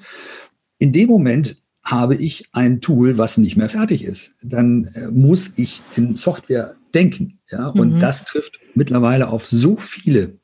In 0.77 0.91
dem 0.91 1.07
Moment 1.09 1.61
habe 1.83 2.15
ich 2.15 2.45
ein 2.51 2.81
Tool, 2.81 3.17
was 3.17 3.37
nicht 3.37 3.57
mehr 3.57 3.69
fertig 3.69 4.03
ist. 4.03 4.35
Dann 4.43 4.85
äh, 4.93 5.07
muss 5.07 5.57
ich 5.57 5.81
in 5.95 6.15
Software 6.15 6.75
denken. 6.93 7.39
Ja, 7.49 7.67
und 7.67 7.95
mhm. 7.95 7.99
das 7.99 8.25
trifft 8.25 8.59
mittlerweile 8.75 9.27
auf 9.29 9.45
so 9.45 9.75
viele 9.75 10.37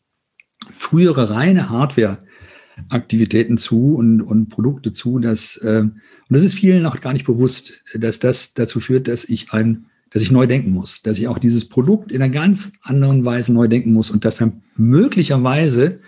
frühere 0.73 1.29
reine 1.29 1.69
Hardware-Aktivitäten 1.69 3.57
zu 3.57 3.95
und, 3.95 4.21
und 4.21 4.49
Produkte 4.49 4.91
zu, 4.91 5.19
dass, 5.19 5.57
äh, 5.57 5.81
und 5.81 6.01
das 6.29 6.43
ist 6.43 6.55
vielen 6.55 6.83
noch 6.83 6.99
gar 6.99 7.13
nicht 7.13 7.25
bewusst, 7.25 7.83
dass 7.93 8.19
das 8.19 8.53
dazu 8.53 8.79
führt, 8.79 9.07
dass 9.07 9.25
ich 9.25 9.53
ein, 9.53 9.85
dass 10.09 10.21
ich 10.21 10.31
neu 10.31 10.47
denken 10.47 10.71
muss, 10.71 11.01
dass 11.03 11.19
ich 11.19 11.27
auch 11.27 11.39
dieses 11.39 11.69
Produkt 11.69 12.11
in 12.11 12.21
einer 12.21 12.33
ganz 12.33 12.71
anderen 12.81 13.23
Weise 13.25 13.53
neu 13.53 13.67
denken 13.67 13.93
muss 13.93 14.09
und 14.09 14.25
dass 14.25 14.37
dann 14.37 14.63
möglicherweise, 14.75 15.99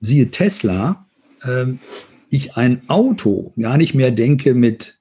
siehe 0.00 0.30
Tesla, 0.30 1.06
äh, 1.42 1.66
ich 2.30 2.56
ein 2.56 2.88
Auto 2.88 3.52
gar 3.58 3.76
nicht 3.76 3.94
mehr 3.94 4.10
denke 4.10 4.54
mit 4.54 4.98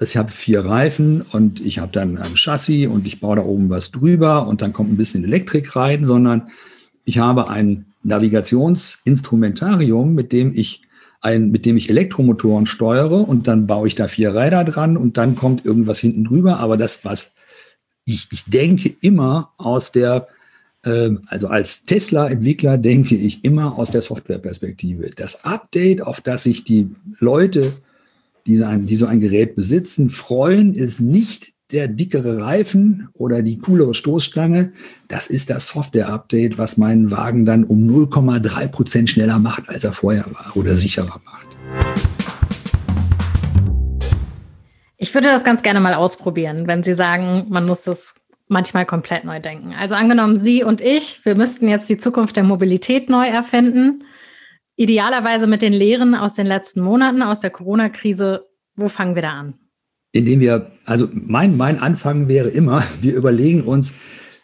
ich 0.00 0.16
habe 0.16 0.30
vier 0.30 0.64
Reifen 0.64 1.22
und 1.22 1.60
ich 1.60 1.80
habe 1.80 1.90
dann 1.90 2.18
ein 2.18 2.36
Chassis 2.36 2.86
und 2.86 3.08
ich 3.08 3.18
baue 3.18 3.34
da 3.36 3.42
oben 3.42 3.68
was 3.68 3.90
drüber 3.90 4.46
und 4.46 4.62
dann 4.62 4.72
kommt 4.72 4.92
ein 4.92 4.96
bisschen 4.96 5.24
Elektrik 5.24 5.74
rein, 5.74 6.04
sondern 6.04 6.50
ich 7.04 7.18
habe 7.18 7.50
ein 7.50 7.86
Navigationsinstrumentarium, 8.04 10.14
mit 10.14 10.32
dem 10.32 10.52
ich 10.54 10.82
ein, 11.20 11.50
mit 11.50 11.66
dem 11.66 11.76
ich 11.76 11.90
Elektromotoren 11.90 12.66
steuere 12.66 13.28
und 13.28 13.48
dann 13.48 13.66
baue 13.66 13.88
ich 13.88 13.96
da 13.96 14.06
vier 14.06 14.36
Räder 14.36 14.62
dran 14.62 14.96
und 14.96 15.16
dann 15.16 15.34
kommt 15.34 15.64
irgendwas 15.64 15.98
hinten 15.98 16.22
drüber. 16.24 16.60
Aber 16.60 16.76
das, 16.76 17.04
was 17.04 17.34
ich, 18.04 18.28
ich 18.30 18.44
denke 18.44 18.94
immer 19.00 19.52
aus 19.56 19.90
der, 19.90 20.28
also 20.82 21.48
als 21.48 21.84
Tesla-Entwickler 21.84 22.78
denke 22.78 23.16
ich 23.16 23.44
immer 23.44 23.78
aus 23.78 23.90
der 23.90 24.00
Softwareperspektive. 24.00 25.10
Das 25.10 25.44
Update, 25.44 26.02
auf 26.02 26.20
das 26.20 26.44
sich 26.44 26.64
die 26.64 26.88
Leute 27.18 27.72
die 28.48 28.56
so, 28.56 28.64
ein, 28.64 28.86
die 28.86 28.96
so 28.96 29.04
ein 29.04 29.20
Gerät 29.20 29.56
besitzen, 29.56 30.08
freuen, 30.08 30.72
ist 30.72 31.00
nicht 31.00 31.52
der 31.70 31.86
dickere 31.86 32.38
Reifen 32.38 33.10
oder 33.12 33.42
die 33.42 33.58
coolere 33.58 33.94
Stoßstange. 33.94 34.72
Das 35.06 35.26
ist 35.26 35.50
das 35.50 35.68
Software-Update, 35.68 36.56
was 36.56 36.78
meinen 36.78 37.10
Wagen 37.10 37.44
dann 37.44 37.64
um 37.64 37.86
0,3 37.86 38.68
Prozent 38.68 39.10
schneller 39.10 39.38
macht, 39.38 39.68
als 39.68 39.84
er 39.84 39.92
vorher 39.92 40.24
war 40.32 40.56
oder 40.56 40.74
sicherer 40.74 41.20
macht. 41.26 41.46
Ich 44.96 45.12
würde 45.12 45.28
das 45.28 45.44
ganz 45.44 45.62
gerne 45.62 45.80
mal 45.80 45.92
ausprobieren, 45.92 46.66
wenn 46.66 46.82
Sie 46.82 46.94
sagen, 46.94 47.48
man 47.50 47.66
muss 47.66 47.82
das 47.82 48.14
manchmal 48.48 48.86
komplett 48.86 49.24
neu 49.24 49.40
denken. 49.40 49.74
Also 49.78 49.94
angenommen, 49.94 50.36
Sie 50.36 50.64
und 50.64 50.80
ich, 50.80 51.24
wir 51.24 51.34
müssten 51.34 51.68
jetzt 51.68 51.88
die 51.88 51.98
Zukunft 51.98 52.36
der 52.36 52.44
Mobilität 52.44 53.08
neu 53.08 53.26
erfinden. 53.26 54.04
Idealerweise 54.76 55.46
mit 55.46 55.62
den 55.62 55.72
Lehren 55.72 56.14
aus 56.14 56.34
den 56.34 56.46
letzten 56.46 56.80
Monaten, 56.80 57.22
aus 57.22 57.40
der 57.40 57.50
Corona-Krise. 57.50 58.46
Wo 58.74 58.88
fangen 58.88 59.14
wir 59.14 59.22
da 59.22 59.32
an? 59.32 59.54
Indem 60.12 60.40
wir, 60.40 60.72
also 60.84 61.08
mein, 61.12 61.56
mein 61.56 61.80
Anfang 61.80 62.28
wäre 62.28 62.48
immer, 62.48 62.82
wir 63.00 63.14
überlegen 63.14 63.62
uns, 63.62 63.94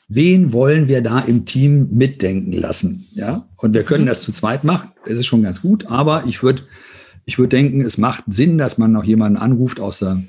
wen 0.08 0.52
wollen 0.52 0.88
wir 0.88 1.02
da 1.02 1.20
im 1.20 1.46
Team 1.46 1.88
mitdenken 1.90 2.52
lassen? 2.52 3.06
Ja, 3.12 3.48
und 3.56 3.74
wir 3.74 3.84
können 3.84 4.04
mhm. 4.04 4.08
das 4.08 4.22
zu 4.22 4.32
zweit 4.32 4.64
machen. 4.64 4.92
Das 5.06 5.18
ist 5.18 5.26
schon 5.26 5.42
ganz 5.42 5.62
gut. 5.62 5.86
Aber 5.86 6.24
ich 6.26 6.42
würde, 6.42 6.62
ich 7.24 7.38
würde 7.38 7.56
denken, 7.56 7.80
es 7.80 7.96
macht 7.96 8.24
Sinn, 8.26 8.58
dass 8.58 8.76
man 8.76 8.92
noch 8.92 9.04
jemanden 9.04 9.38
anruft 9.38 9.80
aus 9.80 10.00
der 10.00 10.22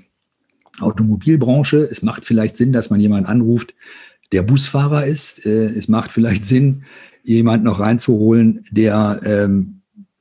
Automobilbranche. 0.79 1.77
Es 1.77 2.01
macht 2.01 2.25
vielleicht 2.25 2.57
Sinn, 2.57 2.71
dass 2.71 2.89
man 2.89 2.99
jemanden 2.99 3.27
anruft, 3.27 3.73
der 4.31 4.43
Busfahrer 4.43 5.05
ist. 5.05 5.45
Äh, 5.45 5.67
es 5.67 5.87
macht 5.87 6.11
vielleicht 6.11 6.45
Sinn, 6.45 6.83
jemanden 7.23 7.65
noch 7.65 7.79
reinzuholen, 7.79 8.63
der 8.71 9.19
ähm, 9.23 9.75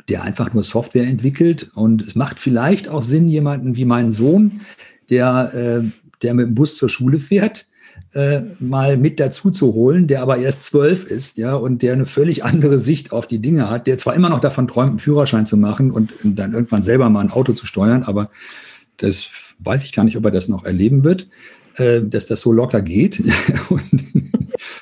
der 0.08 0.22
einfach 0.22 0.52
nur 0.52 0.62
Software 0.62 1.06
entwickelt. 1.06 1.70
Und 1.74 2.02
es 2.02 2.14
macht 2.14 2.38
vielleicht 2.38 2.88
auch 2.88 3.02
Sinn, 3.02 3.28
jemanden 3.28 3.76
wie 3.76 3.84
meinen 3.84 4.12
Sohn, 4.12 4.60
der, 5.10 5.54
äh, 5.54 5.90
der 6.22 6.34
mit 6.34 6.46
dem 6.46 6.54
Bus 6.54 6.76
zur 6.76 6.88
Schule 6.88 7.18
fährt, 7.18 7.66
äh, 8.12 8.42
mal 8.58 8.96
mit 8.96 9.20
dazu 9.20 9.50
zu 9.50 9.74
holen, 9.74 10.06
der 10.06 10.22
aber 10.22 10.38
erst 10.38 10.64
zwölf 10.64 11.04
ist, 11.04 11.36
ja, 11.36 11.54
und 11.54 11.82
der 11.82 11.94
eine 11.94 12.06
völlig 12.06 12.44
andere 12.44 12.78
Sicht 12.78 13.12
auf 13.12 13.26
die 13.26 13.40
Dinge 13.40 13.70
hat, 13.70 13.86
der 13.86 13.98
zwar 13.98 14.14
immer 14.14 14.28
noch 14.28 14.40
davon 14.40 14.68
träumt, 14.68 14.90
einen 14.90 14.98
Führerschein 14.98 15.46
zu 15.46 15.56
machen 15.56 15.90
und, 15.90 16.24
und 16.24 16.36
dann 16.36 16.52
irgendwann 16.52 16.82
selber 16.82 17.08
mal 17.08 17.20
ein 17.20 17.30
Auto 17.30 17.52
zu 17.52 17.66
steuern, 17.66 18.02
aber 18.02 18.30
das 18.96 19.54
weiß 19.58 19.84
ich 19.84 19.92
gar 19.92 20.04
nicht, 20.04 20.16
ob 20.16 20.24
er 20.24 20.30
das 20.30 20.48
noch 20.48 20.64
erleben 20.64 21.04
wird, 21.04 21.28
äh, 21.76 22.02
dass 22.02 22.26
das 22.26 22.40
so 22.40 22.52
locker 22.52 22.82
geht. 22.82 23.22
und, 23.68 24.04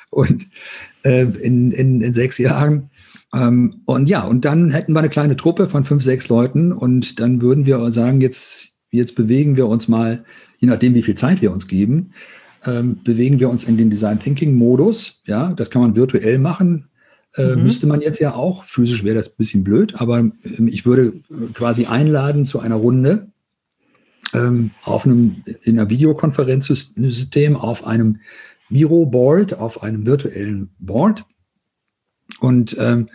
und 0.09 0.47
äh, 1.03 1.23
in, 1.23 1.71
in, 1.71 2.01
in 2.01 2.13
sechs 2.13 2.37
Jahren 2.37 2.89
ähm, 3.33 3.81
und 3.85 4.07
ja, 4.09 4.23
und 4.23 4.45
dann 4.45 4.71
hätten 4.71 4.93
wir 4.93 4.99
eine 4.99 5.09
kleine 5.09 5.35
Truppe 5.35 5.67
von 5.67 5.83
fünf, 5.83 6.03
sechs 6.03 6.29
Leuten 6.29 6.71
und 6.71 7.19
dann 7.19 7.41
würden 7.41 7.65
wir 7.65 7.91
sagen, 7.91 8.21
jetzt, 8.21 8.75
jetzt 8.91 9.15
bewegen 9.15 9.57
wir 9.57 9.67
uns 9.67 9.87
mal, 9.87 10.23
je 10.59 10.67
nachdem, 10.67 10.93
wie 10.93 11.03
viel 11.03 11.15
Zeit 11.15 11.41
wir 11.41 11.51
uns 11.51 11.67
geben, 11.67 12.11
ähm, 12.65 12.99
bewegen 13.03 13.39
wir 13.39 13.49
uns 13.49 13.63
in 13.63 13.75
den 13.75 13.89
Design 13.89 14.19
Thinking 14.19 14.55
Modus. 14.55 15.21
Ja, 15.25 15.53
das 15.53 15.69
kann 15.69 15.81
man 15.81 15.95
virtuell 15.95 16.37
machen. 16.37 16.89
Äh, 17.35 17.55
mhm. 17.55 17.63
Müsste 17.63 17.87
man 17.87 18.01
jetzt 18.01 18.19
ja 18.19 18.35
auch. 18.35 18.63
Physisch 18.63 19.03
wäre 19.03 19.15
das 19.15 19.29
ein 19.29 19.37
bisschen 19.37 19.63
blöd, 19.63 19.95
aber 19.95 20.19
ähm, 20.19 20.67
ich 20.67 20.85
würde 20.85 21.13
quasi 21.53 21.87
einladen 21.87 22.45
zu 22.45 22.59
einer 22.59 22.75
Runde 22.75 23.27
ähm, 24.33 24.71
auf 24.83 25.05
einem, 25.05 25.43
in 25.63 25.79
einer 25.79 25.89
Videokonferenzsystem, 25.89 27.55
auf 27.55 27.85
einem 27.85 28.19
Miro-Board, 28.69 29.59
auf 29.59 29.83
einem 29.83 30.05
virtuellen 30.05 30.71
Board. 30.79 31.25
Und 32.39 32.75
ähm, 32.79 33.09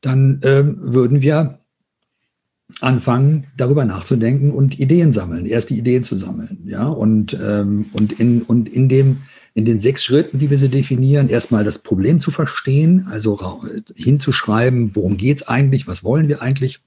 dann 0.00 0.40
ähm, 0.44 0.76
würden 0.80 1.22
wir 1.22 1.58
anfangen, 2.80 3.46
darüber 3.56 3.84
nachzudenken 3.84 4.50
und 4.50 4.78
Ideen 4.78 5.12
sammeln, 5.12 5.46
erst 5.46 5.70
die 5.70 5.78
Ideen 5.78 6.02
zu 6.02 6.16
sammeln. 6.16 6.64
Ja, 6.66 6.86
und, 6.88 7.38
ähm, 7.40 7.86
und, 7.92 8.12
in, 8.18 8.42
und 8.42 8.68
in, 8.68 8.88
dem, 8.88 9.18
in 9.54 9.64
den 9.64 9.80
sechs 9.80 10.04
Schritten, 10.04 10.40
wie 10.40 10.50
wir 10.50 10.58
sie 10.58 10.68
definieren, 10.68 11.28
erstmal 11.28 11.64
das 11.64 11.78
Problem 11.78 12.20
zu 12.20 12.30
verstehen, 12.30 13.06
also 13.10 13.60
hinzuschreiben, 13.94 14.94
worum 14.94 15.16
geht 15.16 15.38
es 15.38 15.48
eigentlich, 15.48 15.86
was 15.86 16.04
wollen 16.04 16.28
wir 16.28 16.42
eigentlich, 16.42 16.80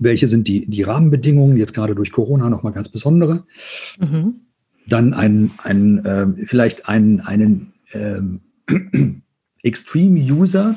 welche 0.00 0.26
sind 0.26 0.48
die, 0.48 0.68
die 0.68 0.82
Rahmenbedingungen, 0.82 1.56
jetzt 1.56 1.74
gerade 1.74 1.94
durch 1.94 2.10
Corona 2.10 2.50
nochmal 2.50 2.72
ganz 2.72 2.88
besondere. 2.88 3.44
Mhm. 4.00 4.40
Dann 4.88 5.14
ein, 5.14 5.52
ein, 5.62 6.04
äh, 6.04 6.26
vielleicht 6.46 6.88
einen, 6.88 7.20
einen 7.20 7.72
ähm, 7.92 8.40
Extreme 9.62 10.18
User, 10.18 10.74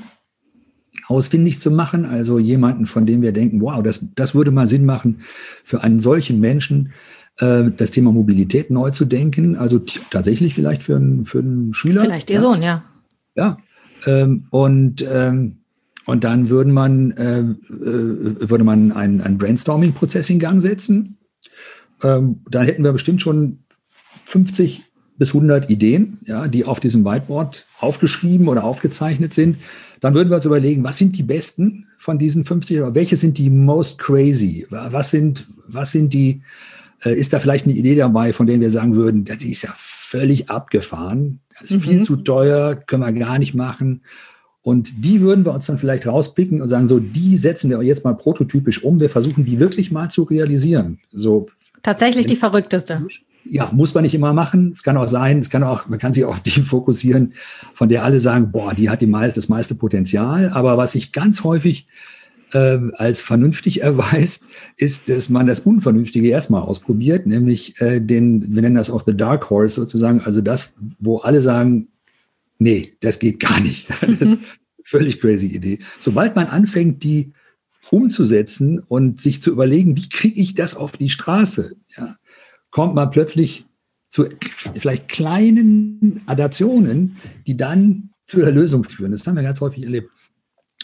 ausfindig 1.07 1.59
zu 1.59 1.71
machen, 1.71 2.05
also 2.05 2.39
jemanden, 2.39 2.85
von 2.85 3.05
dem 3.05 3.21
wir 3.21 3.31
denken, 3.31 3.61
wow, 3.61 3.81
das, 3.81 4.05
das 4.15 4.35
würde 4.35 4.51
mal 4.51 4.67
Sinn 4.67 4.85
machen, 4.85 5.21
für 5.63 5.81
einen 5.81 5.99
solchen 5.99 6.39
Menschen 6.39 6.91
äh, 7.37 7.71
das 7.75 7.91
Thema 7.91 8.11
Mobilität 8.11 8.69
neu 8.69 8.91
zu 8.91 9.05
denken, 9.05 9.55
also 9.55 9.79
tatsächlich 10.11 10.53
vielleicht 10.53 10.83
für 10.83 10.95
einen, 10.95 11.25
für 11.25 11.39
einen 11.39 11.73
Schüler. 11.73 12.01
Vielleicht 12.01 12.29
ihr 12.29 12.35
ja. 12.35 12.41
Sohn, 12.41 12.61
ja. 12.61 12.83
Ja, 13.35 13.57
ähm, 14.05 14.47
und, 14.51 15.05
ähm, 15.09 15.62
und 16.05 16.23
dann 16.23 16.49
würde 16.49 16.71
man, 16.71 17.11
äh, 17.11 17.39
äh, 17.39 18.49
würde 18.49 18.63
man 18.63 18.91
einen, 18.91 19.21
einen 19.21 19.37
Brainstorming-Prozess 19.37 20.29
in 20.29 20.39
Gang 20.39 20.61
setzen. 20.61 21.17
Ähm, 22.01 22.41
dann 22.49 22.65
hätten 22.65 22.83
wir 22.83 22.91
bestimmt 22.91 23.21
schon 23.21 23.59
50 24.25 24.83
bis 25.17 25.29
100 25.29 25.69
Ideen, 25.69 26.19
ja, 26.25 26.47
die 26.47 26.65
auf 26.65 26.79
diesem 26.79 27.05
Whiteboard 27.05 27.67
aufgeschrieben 27.79 28.47
oder 28.47 28.63
aufgezeichnet 28.63 29.33
sind. 29.33 29.57
Dann 29.99 30.15
würden 30.15 30.29
wir 30.29 30.35
uns 30.35 30.45
überlegen, 30.45 30.83
was 30.83 30.97
sind 30.97 31.17
die 31.17 31.23
besten 31.23 31.87
von 31.97 32.17
diesen 32.17 32.45
50 32.45 32.79
oder 32.79 32.95
welche 32.95 33.15
sind 33.15 33.37
die 33.37 33.49
most 33.49 33.99
crazy? 33.99 34.65
Was 34.69 35.11
sind, 35.11 35.47
was 35.67 35.91
sind 35.91 36.13
die, 36.13 36.41
äh, 37.05 37.13
ist 37.13 37.31
da 37.31 37.39
vielleicht 37.39 37.65
eine 37.65 37.75
Idee 37.75 37.95
dabei, 37.95 38.33
von 38.33 38.47
der 38.47 38.59
wir 38.59 38.69
sagen 38.69 38.95
würden, 38.95 39.23
das 39.23 39.43
ist 39.43 39.61
ja 39.61 39.73
völlig 39.77 40.49
abgefahren, 40.49 41.39
das 41.59 41.71
ist 41.71 41.85
mhm. 41.85 41.89
viel 41.89 42.01
zu 42.03 42.17
teuer, 42.17 42.75
können 42.75 43.03
wir 43.03 43.13
gar 43.13 43.39
nicht 43.39 43.53
machen. 43.53 44.01
Und 44.63 45.05
die 45.05 45.21
würden 45.21 45.45
wir 45.45 45.53
uns 45.53 45.65
dann 45.65 45.77
vielleicht 45.77 46.07
rauspicken 46.07 46.61
und 46.61 46.67
sagen, 46.69 46.87
so, 46.87 46.99
die 46.99 47.37
setzen 47.37 47.69
wir 47.69 47.83
jetzt 47.83 48.03
mal 48.03 48.15
prototypisch 48.15 48.83
um. 48.83 48.99
Wir 48.99 49.09
versuchen, 49.09 49.45
die 49.45 49.59
wirklich 49.59 49.91
mal 49.91 50.09
zu 50.09 50.23
realisieren. 50.23 50.99
So. 51.11 51.47
Tatsächlich 51.83 52.25
die 52.25 52.37
verrückteste 52.37 53.05
ja, 53.45 53.69
muss 53.71 53.93
man 53.93 54.03
nicht 54.03 54.15
immer 54.15 54.33
machen. 54.33 54.71
Es 54.73 54.83
kann 54.83 54.97
auch 54.97 55.07
sein, 55.07 55.39
es 55.39 55.49
kann 55.49 55.63
auch, 55.63 55.87
man 55.87 55.99
kann 55.99 56.13
sich 56.13 56.25
auf 56.25 56.39
die 56.39 56.49
fokussieren, 56.61 57.33
von 57.73 57.89
der 57.89 58.03
alle 58.03 58.19
sagen, 58.19 58.51
boah, 58.51 58.73
die 58.73 58.89
hat 58.89 59.01
die 59.01 59.07
meiste, 59.07 59.39
das 59.39 59.49
meiste 59.49 59.75
Potenzial. 59.75 60.49
Aber 60.49 60.77
was 60.77 60.93
sich 60.93 61.11
ganz 61.11 61.43
häufig 61.43 61.87
äh, 62.53 62.79
als 62.95 63.21
vernünftig 63.21 63.81
erweist, 63.81 64.45
ist, 64.77 65.09
dass 65.09 65.29
man 65.29 65.47
das 65.47 65.61
Unvernünftige 65.61 66.29
erstmal 66.29 66.61
ausprobiert, 66.61 67.25
nämlich 67.25 67.79
äh, 67.81 67.99
den, 67.99 68.55
wir 68.55 68.61
nennen 68.61 68.75
das 68.75 68.89
auch 68.89 69.03
The 69.05 69.15
Dark 69.15 69.49
Horse 69.49 69.75
sozusagen, 69.75 70.21
also 70.21 70.41
das, 70.41 70.75
wo 70.99 71.17
alle 71.17 71.41
sagen, 71.41 71.87
nee, 72.63 72.95
das 73.01 73.19
geht 73.19 73.39
gar 73.39 73.59
nicht. 73.59 73.87
Das 74.19 74.29
ist 74.29 74.39
völlig 74.83 75.19
crazy 75.19 75.47
Idee. 75.47 75.79
Sobald 75.99 76.35
man 76.35 76.47
anfängt, 76.47 77.03
die 77.03 77.33
umzusetzen 77.91 78.79
und 78.79 79.21
sich 79.21 79.41
zu 79.41 79.51
überlegen, 79.51 79.97
wie 79.97 80.09
kriege 80.09 80.39
ich 80.39 80.55
das 80.55 80.75
auf 80.75 80.93
die 80.93 81.09
Straße, 81.09 81.75
ja, 81.95 82.17
kommt 82.71 82.95
man 82.95 83.11
plötzlich 83.11 83.65
zu 84.09 84.27
vielleicht 84.75 85.09
kleinen 85.09 86.21
Adaptionen, 86.25 87.17
die 87.47 87.57
dann 87.57 88.11
zu 88.27 88.39
der 88.39 88.51
Lösung 88.51 88.83
führen. 88.83 89.11
Das 89.11 89.25
haben 89.27 89.35
wir 89.35 89.43
ganz 89.43 89.59
häufig 89.59 89.83
erlebt. 89.83 90.09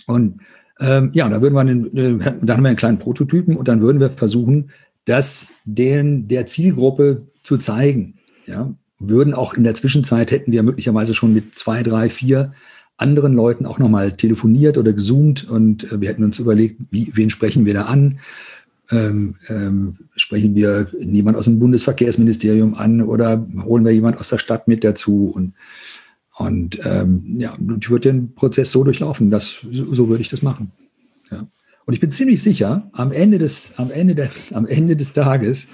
Und 0.08 0.42
ähm, 0.80 1.12
ja, 1.14 1.30
da 1.30 1.42
würden 1.42 1.54
wir 1.54 1.62
einen, 1.62 1.96
äh, 1.96 2.18
dann 2.42 2.58
haben 2.58 2.64
wir 2.64 2.70
einen 2.70 2.78
kleinen 2.78 3.00
Prototypen 3.00 3.56
und 3.56 3.68
dann 3.68 3.82
würden 3.82 4.00
wir 4.00 4.10
versuchen, 4.10 4.72
das 5.06 5.54
den, 5.66 6.28
der 6.28 6.48
Zielgruppe 6.48 7.28
zu 7.44 7.58
zeigen. 7.58 8.20
Ja, 8.46 8.74
würden 9.00 9.34
auch 9.34 9.54
in 9.54 9.64
der 9.64 9.76
Zwischenzeit 9.76 10.32
hätten 10.32 10.52
wir 10.52 10.64
möglicherweise 10.64 11.16
schon 11.16 11.34
mit 11.34 11.56
zwei, 11.56 11.84
drei, 11.84 12.10
vier 12.10 12.52
anderen 12.98 13.34
Leuten 13.34 13.66
auch 13.66 13.80
nochmal 13.80 14.12
telefoniert 14.12 14.78
oder 14.78 14.94
gezoomt 14.94 15.50
und 15.50 15.90
äh, 15.92 16.02
wir 16.02 16.10
hätten 16.10 16.24
uns 16.24 16.40
überlegt, 16.40 16.82
wie, 16.92 17.12
wen 17.16 17.30
sprechen 17.30 17.66
wir 17.66 17.74
da 17.74 17.84
an? 17.84 18.20
Ähm, 18.92 19.36
ähm, 19.48 19.98
sprechen 20.16 20.56
wir 20.56 20.88
jemand 21.00 21.38
aus 21.38 21.46
dem 21.46 21.60
Bundesverkehrsministerium 21.60 22.74
an 22.74 23.02
oder 23.02 23.48
holen 23.64 23.86
wir 23.86 23.94
jemand 23.94 24.18
aus 24.18 24.30
der 24.30 24.40
Stadt 24.40 24.68
mit 24.68 24.84
dazu? 24.84 25.32
Und, 25.34 25.54
und 26.38 26.80
ähm, 26.84 27.24
ja, 27.38 27.56
ich 27.80 27.90
würde 27.90 28.12
den 28.12 28.34
Prozess 28.34 28.72
so 28.72 28.84
durchlaufen. 28.84 29.30
Das, 29.30 29.60
so, 29.72 29.94
so 29.94 30.10
würde 30.10 30.24
ich 30.24 30.30
das 30.30 30.42
machen. 30.42 30.72
Ja. 31.30 31.48
Und 31.86 31.94
ich 31.94 32.00
bin 32.00 32.10
ziemlich 32.10 32.42
sicher, 32.42 32.90
am 32.94 33.12
Ende 33.12 33.38
des, 33.38 33.74
am 33.78 33.92
Ende 33.92 34.16
des, 34.16 34.52
am 34.54 34.66
Ende 34.66 34.96
des 34.96 35.14
Tages 35.14 35.68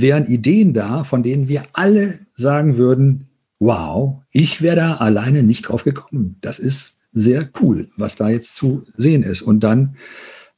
wären 0.00 0.24
Ideen 0.24 0.74
da, 0.74 1.04
von 1.04 1.22
denen 1.22 1.48
wir 1.48 1.62
alle 1.72 2.18
sagen 2.34 2.76
würden, 2.76 3.24
wow, 3.58 4.22
ich 4.30 4.62
wäre 4.62 4.76
da 4.76 4.96
alleine 4.96 5.42
nicht 5.42 5.62
drauf 5.62 5.84
gekommen. 5.84 6.36
Das 6.40 6.58
ist 6.58 6.96
sehr 7.12 7.48
cool, 7.60 7.88
was 7.96 8.16
da 8.16 8.28
jetzt 8.28 8.56
zu 8.56 8.84
sehen 8.96 9.22
ist. 9.22 9.42
Und 9.42 9.60
dann 9.60 9.96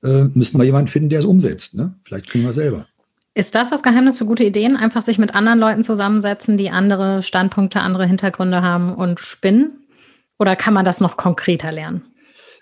äh, 0.02 0.24
müssen 0.24 0.58
wir 0.58 0.64
jemanden 0.64 0.88
finden, 0.88 1.08
der 1.08 1.20
es 1.20 1.24
umsetzt. 1.24 1.76
Ne? 1.76 1.94
Vielleicht 2.02 2.28
kriegen 2.28 2.44
wir 2.44 2.50
es 2.50 2.56
selber. 2.56 2.86
Ist 3.34 3.54
das 3.54 3.70
das 3.70 3.84
Geheimnis 3.84 4.18
für 4.18 4.26
gute 4.26 4.42
Ideen? 4.42 4.76
Einfach 4.76 5.02
sich 5.02 5.18
mit 5.18 5.36
anderen 5.36 5.60
Leuten 5.60 5.84
zusammensetzen, 5.84 6.58
die 6.58 6.70
andere 6.70 7.22
Standpunkte, 7.22 7.80
andere 7.80 8.06
Hintergründe 8.06 8.62
haben 8.62 8.92
und 8.92 9.20
spinnen? 9.20 9.86
Oder 10.40 10.56
kann 10.56 10.74
man 10.74 10.84
das 10.84 11.00
noch 11.00 11.16
konkreter 11.16 11.70
lernen? 11.70 12.02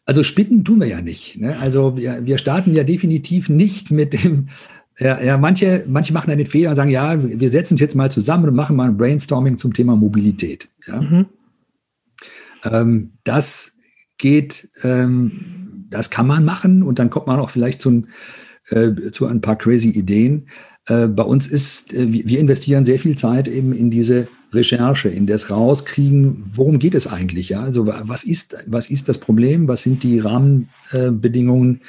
Also 0.04 0.22
spinnen 0.22 0.64
tun 0.64 0.80
wir 0.80 0.86
ja 0.86 1.00
nicht. 1.00 1.40
Ne? 1.40 1.56
Also 1.60 1.96
wir, 1.96 2.26
wir 2.26 2.38
starten 2.38 2.74
ja 2.74 2.84
definitiv 2.84 3.48
nicht 3.48 3.90
mit 3.90 4.12
dem, 4.12 4.50
ja, 4.98 5.20
ja, 5.20 5.36
manche, 5.36 5.84
manche 5.86 6.12
machen 6.12 6.30
dann 6.30 6.38
den 6.38 6.46
Fehler 6.46 6.70
und 6.70 6.76
sagen, 6.76 6.90
ja, 6.90 7.22
wir 7.22 7.50
setzen 7.50 7.74
uns 7.74 7.80
jetzt 7.80 7.94
mal 7.94 8.10
zusammen 8.10 8.48
und 8.48 8.54
machen 8.54 8.76
mal 8.76 8.88
ein 8.88 8.96
Brainstorming 8.96 9.58
zum 9.58 9.74
Thema 9.74 9.94
Mobilität. 9.94 10.68
Ja? 10.86 11.00
Mhm. 11.00 11.26
Ähm, 12.64 13.12
das 13.24 13.76
geht, 14.16 14.70
ähm, 14.82 15.86
das 15.90 16.08
kann 16.08 16.26
man 16.26 16.44
machen 16.44 16.82
und 16.82 16.98
dann 16.98 17.10
kommt 17.10 17.26
man 17.26 17.38
auch 17.38 17.50
vielleicht 17.50 17.82
zu, 17.82 18.04
äh, 18.70 19.10
zu 19.10 19.26
ein 19.26 19.42
paar 19.42 19.56
crazy 19.56 19.90
Ideen. 19.90 20.48
Äh, 20.86 21.08
bei 21.08 21.24
uns 21.24 21.46
ist, 21.46 21.92
äh, 21.92 22.10
wir 22.10 22.38
investieren 22.38 22.86
sehr 22.86 22.98
viel 22.98 23.18
Zeit 23.18 23.48
eben 23.48 23.74
in 23.74 23.90
diese 23.90 24.28
Recherche, 24.52 25.10
in 25.10 25.26
das 25.26 25.50
Rauskriegen, 25.50 26.44
worum 26.54 26.78
geht 26.78 26.94
es 26.94 27.06
eigentlich? 27.06 27.50
Ja? 27.50 27.60
Also 27.60 27.86
was 27.86 28.24
ist, 28.24 28.56
was 28.66 28.88
ist 28.88 29.10
das 29.10 29.18
Problem? 29.18 29.68
Was 29.68 29.82
sind 29.82 30.02
die 30.02 30.20
Rahmenbedingungen? 30.20 31.82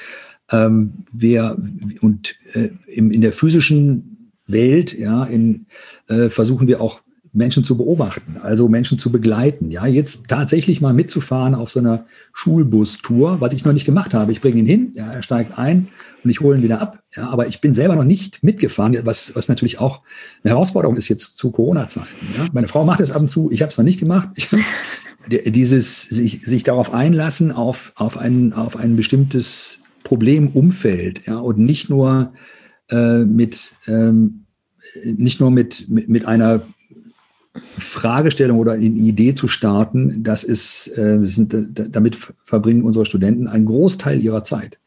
Ähm, 0.51 1.05
wer, 1.11 1.57
und 2.01 2.35
äh, 2.53 2.69
in, 2.87 3.11
in 3.11 3.21
der 3.21 3.33
physischen 3.33 4.31
Welt 4.47 4.97
ja, 4.97 5.25
in, 5.25 5.65
äh, 6.07 6.29
versuchen 6.29 6.67
wir 6.67 6.81
auch 6.81 7.01
Menschen 7.33 7.63
zu 7.63 7.77
beobachten, 7.77 8.37
also 8.41 8.67
Menschen 8.67 8.97
zu 8.97 9.11
begleiten. 9.11 9.69
Ja, 9.69 9.85
jetzt 9.85 10.27
tatsächlich 10.27 10.81
mal 10.81 10.93
mitzufahren 10.93 11.53
auf 11.53 11.69
so 11.69 11.79
einer 11.79 12.05
Schulbustour, 12.33 13.41
was 13.41 13.53
ich 13.53 13.63
noch 13.63 13.73
nicht 13.73 13.85
gemacht 13.85 14.13
habe. 14.13 14.31
Ich 14.31 14.41
bringe 14.41 14.57
ihn 14.59 14.65
hin, 14.65 14.91
ja, 14.95 15.11
er 15.11 15.21
steigt 15.21 15.57
ein 15.57 15.87
und 16.23 16.29
ich 16.29 16.41
hole 16.41 16.57
ihn 16.57 16.63
wieder 16.63 16.81
ab. 16.81 17.03
Ja, 17.15 17.29
aber 17.29 17.47
ich 17.47 17.61
bin 17.61 17.73
selber 17.73 17.95
noch 17.95 18.03
nicht 18.03 18.43
mitgefahren, 18.43 18.97
was, 19.03 19.35
was 19.35 19.49
natürlich 19.49 19.79
auch 19.79 20.01
eine 20.43 20.53
Herausforderung 20.53 20.97
ist 20.97 21.09
jetzt 21.09 21.37
zu 21.37 21.51
Corona-Zeiten. 21.51 22.07
Ja. 22.37 22.47
Meine 22.53 22.67
Frau 22.67 22.85
macht 22.85 23.01
es 23.01 23.11
ab 23.11 23.21
und 23.21 23.27
zu, 23.27 23.51
ich 23.51 23.61
habe 23.61 23.69
es 23.69 23.77
noch 23.77 23.85
nicht 23.85 23.99
gemacht. 23.99 24.29
Dieses 25.29 26.03
sich, 26.03 26.41
sich 26.45 26.63
darauf 26.63 26.93
einlassen, 26.93 27.51
auf, 27.51 27.91
auf, 27.95 28.17
ein, 28.17 28.53
auf 28.53 28.77
ein 28.77 28.95
bestimmtes 28.95 29.81
Problemumfeld 30.07 31.27
ja, 31.27 31.37
und 31.37 31.57
nicht 31.57 31.89
nur 31.89 32.31
äh, 32.89 33.25
mit 33.25 33.71
ähm, 33.87 34.45
nicht 35.03 35.41
nur 35.41 35.51
mit, 35.51 35.89
mit, 35.89 36.07
mit 36.07 36.25
einer 36.25 36.61
Fragestellung 37.77 38.57
oder 38.59 38.73
eine 38.73 38.85
Idee 38.85 39.33
zu 39.33 39.49
starten, 39.49 40.23
das 40.23 40.45
ist, 40.45 40.97
äh, 40.97 41.19
sind, 41.23 41.55
damit 41.73 42.17
verbringen 42.45 42.83
unsere 42.83 43.05
Studenten 43.05 43.47
einen 43.47 43.65
Großteil 43.65 44.23
ihrer 44.23 44.43
Zeit. 44.43 44.77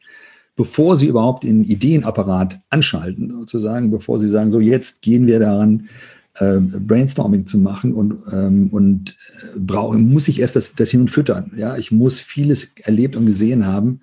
Bevor 0.55 0.97
sie 0.97 1.05
überhaupt 1.05 1.43
den 1.43 1.63
Ideenapparat 1.63 2.59
anschalten, 2.69 3.29
sozusagen, 3.31 3.91
bevor 3.91 4.19
sie 4.19 4.27
sagen, 4.27 4.49
so 4.49 4.59
jetzt 4.59 5.03
gehen 5.03 5.27
wir 5.27 5.39
daran, 5.39 5.87
äh, 6.35 6.57
Brainstorming 6.59 7.45
zu 7.45 7.59
machen 7.59 7.93
und, 7.93 8.15
ähm, 8.31 8.69
und 8.71 9.11
äh, 9.11 9.59
brauche, 9.59 9.99
muss 9.99 10.27
ich 10.27 10.39
erst 10.39 10.55
das, 10.55 10.73
das 10.73 10.89
hin 10.89 11.01
und 11.01 11.11
füttern. 11.11 11.51
Ja, 11.55 11.77
ich 11.77 11.91
muss 11.91 12.19
vieles 12.19 12.73
erlebt 12.81 13.15
und 13.15 13.27
gesehen 13.27 13.67
haben, 13.67 14.01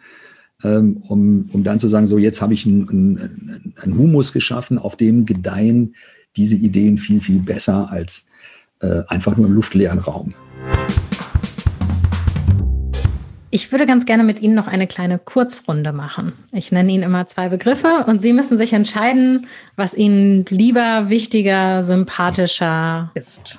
ähm, 0.65 0.97
um, 1.09 1.49
um 1.53 1.63
dann 1.63 1.79
zu 1.79 1.89
sagen, 1.89 2.07
so 2.07 2.19
jetzt 2.19 2.43
habe 2.43 2.55
ich 2.55 2.67
einen 2.67 3.75
ein 3.83 3.97
Humus 3.97 4.33
geschaffen, 4.33 4.79
auf 4.79 4.97
dem 4.97 5.25
gedeihen 5.25 5.95
diese 6.37 6.57
Ideen 6.57 6.99
viel, 6.99 7.21
viel 7.21 7.41
besser 7.41 7.91
als 7.91 8.29
äh, 8.81 9.03
einfach 9.09 9.37
nur 9.37 9.47
im 9.47 9.53
luftleeren 9.53 9.99
Raum. 9.99 10.35
Ich 13.51 13.73
würde 13.73 13.87
ganz 13.87 14.05
gerne 14.05 14.25
mit 14.25 14.41
Ihnen 14.41 14.55
noch 14.55 14.67
eine 14.67 14.87
kleine 14.87 15.19
Kurzrunde 15.19 15.93
machen. 15.93 16.35
Ich 16.53 16.71
nenne 16.71 16.93
Ihnen 16.93 17.03
immer 17.03 17.27
zwei 17.27 17.49
Begriffe 17.49 18.05
und 18.07 18.21
Sie 18.21 18.35
müssen 18.35 18.59
sich 18.59 18.75
entscheiden, 18.75 19.47
was 19.75 19.95
Ihnen 19.95 20.45
lieber, 20.51 21.09
wichtiger, 21.09 21.83
sympathischer 21.83 23.11
ist. 23.15 23.59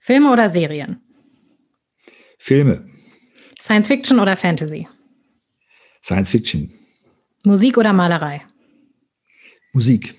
Filme 0.00 0.30
oder 0.30 0.50
Serien? 0.50 1.00
Filme. 2.38 2.86
Science 3.60 3.88
Fiction 3.88 4.20
oder 4.20 4.36
Fantasy? 4.36 4.86
Science 6.02 6.30
Fiction. 6.30 6.70
Musik 7.44 7.78
oder 7.78 7.92
Malerei? 7.92 8.42
Musik. 9.72 10.14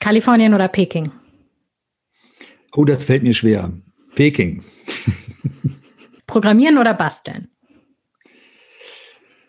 Kalifornien 0.00 0.54
oder 0.54 0.68
Peking? 0.68 1.10
Oh, 2.76 2.84
das 2.84 3.04
fällt 3.04 3.22
mir 3.22 3.34
schwer. 3.34 3.72
Peking. 4.14 4.64
Programmieren 6.26 6.78
oder 6.78 6.94
basteln? 6.94 7.48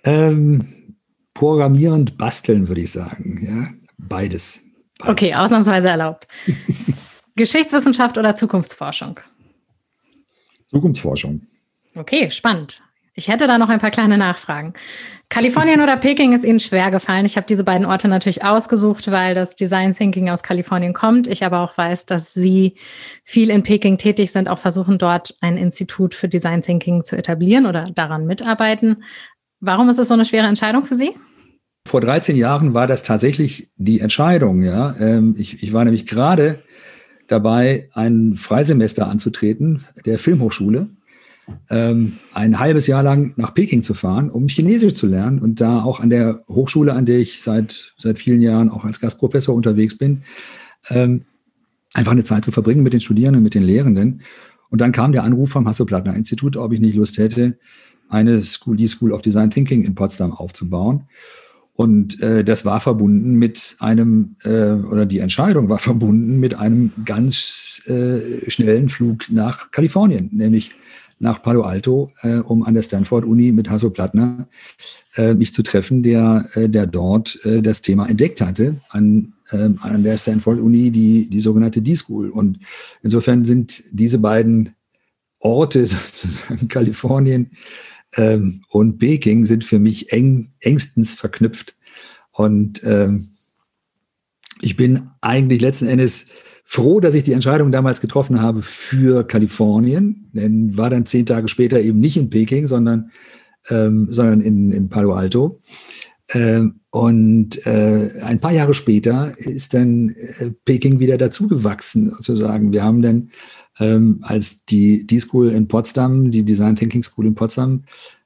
Ähm, 0.04 0.96
programmierend 1.34 2.18
basteln, 2.18 2.68
würde 2.68 2.82
ich 2.82 2.92
sagen. 2.92 3.40
Ja, 3.44 3.74
beides. 3.98 4.64
beides. 5.00 5.12
Okay, 5.12 5.34
ausnahmsweise 5.34 5.90
erlaubt. 5.90 6.28
Geschichtswissenschaft 7.36 8.18
oder 8.18 8.36
Zukunftsforschung? 8.36 9.20
Zukunftsforschung. 10.68 11.42
Okay, 11.96 12.30
spannend. 12.30 12.82
Ich 13.18 13.30
hätte 13.30 13.48
da 13.48 13.58
noch 13.58 13.70
ein 13.70 13.80
paar 13.80 13.92
kleine 13.92 14.18
Nachfragen. 14.18 14.74
Kalifornien 15.30 15.80
oder 15.80 15.96
Peking 15.96 16.34
ist 16.34 16.44
Ihnen 16.44 16.60
schwer 16.60 16.92
gefallen. 16.92 17.26
Ich 17.26 17.38
habe 17.38 17.48
diese 17.48 17.64
beiden 17.64 17.86
Orte 17.86 18.10
natürlich 18.10 18.44
ausgesucht, 18.44 19.10
weil 19.10 19.34
das 19.34 19.56
Design 19.56 19.96
Thinking 19.96 20.30
aus 20.30 20.44
Kalifornien 20.44 20.94
kommt. 20.94 21.28
Ich 21.28 21.46
aber 21.46 21.62
auch 21.62 21.78
weiß, 21.78 22.06
dass 22.08 22.34
Sie 22.34 22.76
viel 23.24 23.50
in 23.50 23.64
Peking 23.64 23.98
tätig 23.98 24.32
sind, 24.32 24.50
auch 24.50 24.60
versuchen 24.60 24.98
dort 24.98 25.38
ein 25.40 25.56
Institut 25.56 26.14
für 26.14 26.28
Design 26.28 26.62
Thinking 26.62 27.06
zu 27.06 27.16
etablieren 27.18 27.66
oder 27.66 27.86
daran 27.86 28.28
mitarbeiten. 28.28 29.04
Warum 29.62 29.88
ist 29.88 29.98
es 29.98 30.10
so 30.10 30.14
eine 30.14 30.26
schwere 30.26 30.48
Entscheidung 30.48 30.86
für 30.86 30.96
Sie? 30.96 31.12
Vor 31.88 32.02
13 32.02 32.36
Jahren 32.36 32.74
war 32.74 32.86
das 32.86 33.04
tatsächlich 33.04 33.70
die 33.78 34.02
Entscheidung. 34.02 34.62
Ja, 34.62 34.94
ähm, 35.00 35.36
ich, 35.38 35.64
ich 35.64 35.72
war 35.72 35.86
nämlich 35.86 36.06
gerade 36.06 36.60
dabei, 37.28 37.90
ein 37.94 38.36
Freisemester 38.36 39.08
anzutreten 39.08 39.86
der 40.06 40.20
Filmhochschule 40.20 40.90
ähm, 41.70 42.14
ein 42.34 42.60
halbes 42.60 42.88
Jahr 42.88 43.04
lang 43.04 43.34
nach 43.38 43.54
Peking 43.54 43.84
zu 43.84 43.94
fahren, 43.94 44.30
um 44.30 44.48
Chinesisch 44.48 44.94
zu 44.94 45.08
lernen 45.08 45.40
und 45.40 45.62
da 45.62 45.84
auch 45.84 46.00
an 46.00 46.10
der 46.10 46.44
Hochschule, 46.48 46.94
an 46.94 47.06
der 47.06 47.20
ich 47.20 47.42
seit, 47.42 47.94
seit 47.98 48.20
vielen 48.20 48.42
Jahren 48.42 48.70
auch 48.70 48.84
als 48.84 49.00
Gastprofessor 49.00 49.56
unterwegs 49.56 49.98
bin, 49.98 50.24
ähm, 50.90 51.26
einfach 51.94 52.12
eine 52.12 52.24
Zeit 52.24 52.46
zu 52.46 52.52
verbringen 52.52 52.84
mit 52.84 52.94
den 52.94 53.02
Studierenden, 53.02 53.44
mit 53.44 53.54
den 53.54 53.64
Lehrenden. 53.64 54.22
Und 54.70 54.82
dann 54.82 54.92
kam 54.92 55.12
der 55.12 55.24
Anruf 55.24 55.52
vom 55.52 55.68
Hasso-Plattner-Institut, 55.68 56.58
ob 56.58 56.74
ich 56.74 56.80
nicht 56.80 56.96
Lust 56.96 57.18
hätte, 57.18 57.58
eine 58.10 58.44
School, 58.44 58.76
die 58.76 58.88
School 58.88 59.12
of 59.12 59.22
Design 59.22 59.52
Thinking 59.52 59.84
in 59.84 59.96
Potsdam 59.96 60.34
aufzubauen. 60.34 61.06
Und 61.74 62.22
äh, 62.22 62.44
das 62.44 62.64
war 62.64 62.80
verbunden 62.80 63.36
mit 63.36 63.76
einem, 63.80 64.38
äh, 64.44 64.72
oder 64.72 65.06
die 65.06 65.20
Entscheidung 65.20 65.70
war 65.70 65.80
verbunden 65.80 66.40
mit 66.40 66.56
einem 66.56 66.92
ganz 67.04 67.82
äh, 67.88 68.50
schnellen 68.50 68.90
Flug 68.90 69.30
nach 69.30 69.72
Kalifornien, 69.72 70.30
nämlich 70.32 70.72
nach 71.26 71.42
Palo 71.42 71.64
Alto, 71.64 72.10
äh, 72.22 72.36
um 72.36 72.64
an 72.64 72.76
der 72.76 72.84
Stanford-Uni 72.84 73.52
mit 73.52 73.70
Hasso 73.70 73.90
Plattner 73.90 74.48
äh, 75.16 75.34
mich 75.34 75.54
zu 75.54 75.64
treffen, 75.64 76.04
der, 76.04 76.48
äh, 76.54 76.70
der 76.70 76.86
dort 76.86 77.44
äh, 77.44 77.62
das 77.62 77.82
Thema 77.82 78.08
entdeckt 78.08 78.42
hatte, 78.42 78.80
an, 78.90 79.34
äh, 79.50 79.70
an 79.82 80.04
der 80.04 80.18
Stanford-Uni, 80.18 80.92
die, 80.92 81.30
die 81.30 81.42
sogenannte 81.42 81.82
D-School. 81.82 82.30
Und 82.30 82.60
insofern 83.02 83.44
sind 83.44 83.84
diese 83.92 84.20
beiden 84.20 84.76
Orte, 85.40 85.86
sozusagen 85.86 86.68
Kalifornien 86.68 87.52
ähm, 88.16 88.62
und 88.70 89.00
Peking, 89.00 89.46
sind 89.46 89.66
für 89.66 89.80
mich 89.80 90.12
eng, 90.14 90.52
engstens 90.60 91.16
verknüpft. 91.16 91.76
Und 92.32 92.84
ähm, 92.84 93.30
ich 94.62 94.76
bin 94.76 95.10
eigentlich 95.22 95.60
letzten 95.60 95.88
Endes 95.88 96.28
froh, 96.66 97.00
dass 97.00 97.14
ich 97.14 97.24
die 97.24 97.34
Entscheidung 97.34 97.72
damals 97.72 98.02
getroffen 98.02 98.42
habe 98.42 98.62
für 98.62 99.26
Kalifornien, 99.26 100.30
denn 100.34 100.76
war 100.76 100.90
dann 100.90 101.06
zehn 101.06 101.26
Tage 101.26 101.48
später 101.48 101.80
eben 101.80 102.00
nicht 102.00 102.18
in 102.18 102.30
Peking, 102.30 102.68
sondern, 102.68 103.12
ähm, 103.70 104.08
sondern 104.10 104.42
in, 104.42 104.72
in 104.72 104.90
Palo 104.90 105.14
Alto. 105.14 105.62
Ähm, 106.34 106.80
und 106.90 107.66
äh, 107.68 108.20
ein 108.24 108.40
paar 108.40 108.52
Jahre 108.52 108.74
später 108.74 109.32
ist 109.38 109.76
dann 109.76 110.10
äh, 110.10 110.52
Peking 110.66 111.00
wieder 111.00 111.18
dazugewachsen, 111.18 112.10
sozusagen. 112.16 112.74
Wir 112.74 112.84
haben 112.84 113.04
dann, 113.04 113.30
ähm, 113.80 114.20
als 114.24 114.66
die 114.66 115.06
D-School 115.06 115.52
in 115.52 115.68
Potsdam, 115.68 116.32
die 116.32 116.44
Design 116.44 116.76
Thinking 116.76 117.04
School 117.04 117.28
in 117.28 117.36
Potsdam, 117.36 117.84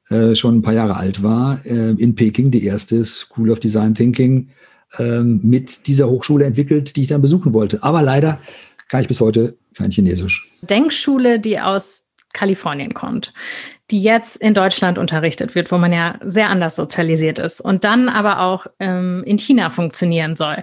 äh, 0.09 0.33
schon 0.33 0.59
ein 0.59 0.61
paar 0.61 0.73
Jahre 0.73 0.95
alt 0.95 1.23
war, 1.23 1.63
äh, 1.65 1.91
in 1.91 2.15
Peking 2.15 2.51
die 2.51 2.63
erste 2.63 3.03
School 3.03 3.51
of 3.51 3.59
Design 3.59 3.93
Thinking 3.93 4.47
äh, 4.97 5.21
mit 5.21 5.87
dieser 5.87 6.09
Hochschule 6.09 6.45
entwickelt, 6.45 6.95
die 6.95 7.01
ich 7.01 7.07
dann 7.07 7.21
besuchen 7.21 7.53
wollte. 7.53 7.83
Aber 7.83 8.01
leider 8.01 8.39
kann 8.87 9.01
ich 9.01 9.07
bis 9.07 9.21
heute 9.21 9.57
kein 9.75 9.91
Chinesisch. 9.91 10.49
Denkschule, 10.63 11.39
die 11.39 11.59
aus 11.59 12.05
Kalifornien 12.33 12.93
kommt, 12.93 13.33
die 13.91 14.01
jetzt 14.01 14.35
in 14.35 14.53
Deutschland 14.53 14.97
unterrichtet 14.97 15.55
wird, 15.55 15.71
wo 15.71 15.77
man 15.77 15.93
ja 15.93 16.19
sehr 16.23 16.49
anders 16.49 16.75
sozialisiert 16.75 17.39
ist 17.39 17.61
und 17.61 17.83
dann 17.83 18.09
aber 18.09 18.41
auch 18.41 18.67
ähm, 18.79 19.23
in 19.25 19.37
China 19.37 19.69
funktionieren 19.69 20.35
soll. 20.35 20.57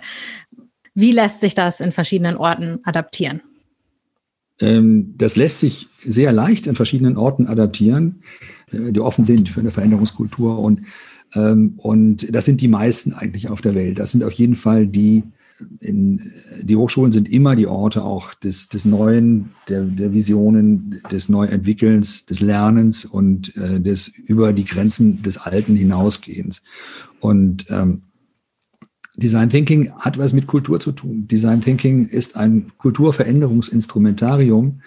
Wie 0.94 1.12
lässt 1.12 1.40
sich 1.40 1.54
das 1.54 1.80
in 1.80 1.92
verschiedenen 1.92 2.36
Orten 2.36 2.80
adaptieren? 2.84 3.42
Ähm, 4.60 5.14
das 5.18 5.36
lässt 5.36 5.60
sich 5.60 5.88
sehr 5.98 6.32
leicht 6.32 6.66
in 6.66 6.76
verschiedenen 6.76 7.16
Orten 7.16 7.46
adaptieren, 7.46 8.22
äh, 8.70 8.92
die 8.92 9.00
offen 9.00 9.24
sind 9.24 9.48
für 9.48 9.60
eine 9.60 9.70
Veränderungskultur. 9.70 10.58
Und, 10.58 10.80
ähm, 10.80 10.86
und 11.38 12.34
das 12.34 12.44
sind 12.44 12.60
die 12.60 12.68
meisten 12.68 13.12
eigentlich 13.12 13.48
auf 13.48 13.60
der 13.60 13.74
Welt. 13.74 13.98
Das 13.98 14.12
sind 14.12 14.24
auf 14.24 14.32
jeden 14.32 14.54
Fall 14.54 14.86
die, 14.86 15.24
in, 15.80 16.32
die 16.62 16.76
Hochschulen 16.76 17.12
sind 17.12 17.30
immer 17.30 17.56
die 17.56 17.66
Orte 17.66 18.04
auch 18.04 18.34
des, 18.34 18.68
des 18.68 18.84
Neuen, 18.84 19.50
der, 19.68 19.84
der 19.84 20.12
Visionen, 20.12 21.00
des 21.10 21.28
Neuentwickelns, 21.28 22.26
des 22.26 22.40
Lernens 22.40 23.04
und 23.04 23.56
äh, 23.56 23.80
des 23.80 24.08
über 24.08 24.52
die 24.52 24.64
Grenzen 24.64 25.22
des 25.22 25.38
Alten 25.38 25.76
hinausgehens. 25.76 26.62
Und 27.20 27.66
ähm, 27.70 28.02
Design 29.16 29.48
Thinking 29.48 29.92
hat 29.92 30.18
was 30.18 30.34
mit 30.34 30.46
Kultur 30.46 30.78
zu 30.78 30.92
tun. 30.92 31.26
Design 31.26 31.62
Thinking 31.62 32.06
ist 32.06 32.36
ein 32.36 32.72
Kulturveränderungsinstrumentarium. 32.76 34.82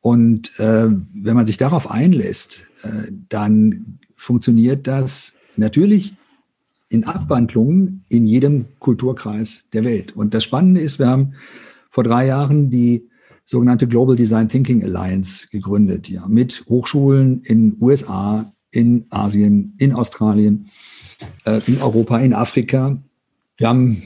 Und 0.00 0.58
äh, 0.58 0.88
wenn 0.88 1.36
man 1.36 1.46
sich 1.46 1.58
darauf 1.58 1.90
einlässt, 1.90 2.64
äh, 2.82 3.12
dann 3.28 3.98
funktioniert 4.16 4.86
das 4.86 5.34
natürlich 5.58 6.14
in 6.88 7.04
Abwandlungen 7.04 8.04
in 8.08 8.26
jedem 8.26 8.66
Kulturkreis 8.78 9.68
der 9.72 9.84
Welt. 9.84 10.16
Und 10.16 10.34
das 10.34 10.44
Spannende 10.44 10.80
ist, 10.80 10.98
wir 10.98 11.08
haben 11.08 11.34
vor 11.90 12.04
drei 12.04 12.26
Jahren 12.26 12.70
die 12.70 13.08
sogenannte 13.44 13.86
Global 13.86 14.16
Design 14.16 14.48
Thinking 14.48 14.82
Alliance 14.82 15.48
gegründet, 15.50 16.08
ja, 16.08 16.26
mit 16.28 16.64
Hochschulen 16.68 17.42
in 17.42 17.76
USA, 17.80 18.52
in 18.70 19.06
Asien, 19.10 19.74
in 19.78 19.94
Australien, 19.94 20.68
äh, 21.44 21.60
in 21.66 21.80
Europa, 21.80 22.18
in 22.18 22.34
Afrika. 22.34 23.02
Wir 23.56 23.68
haben 23.68 24.02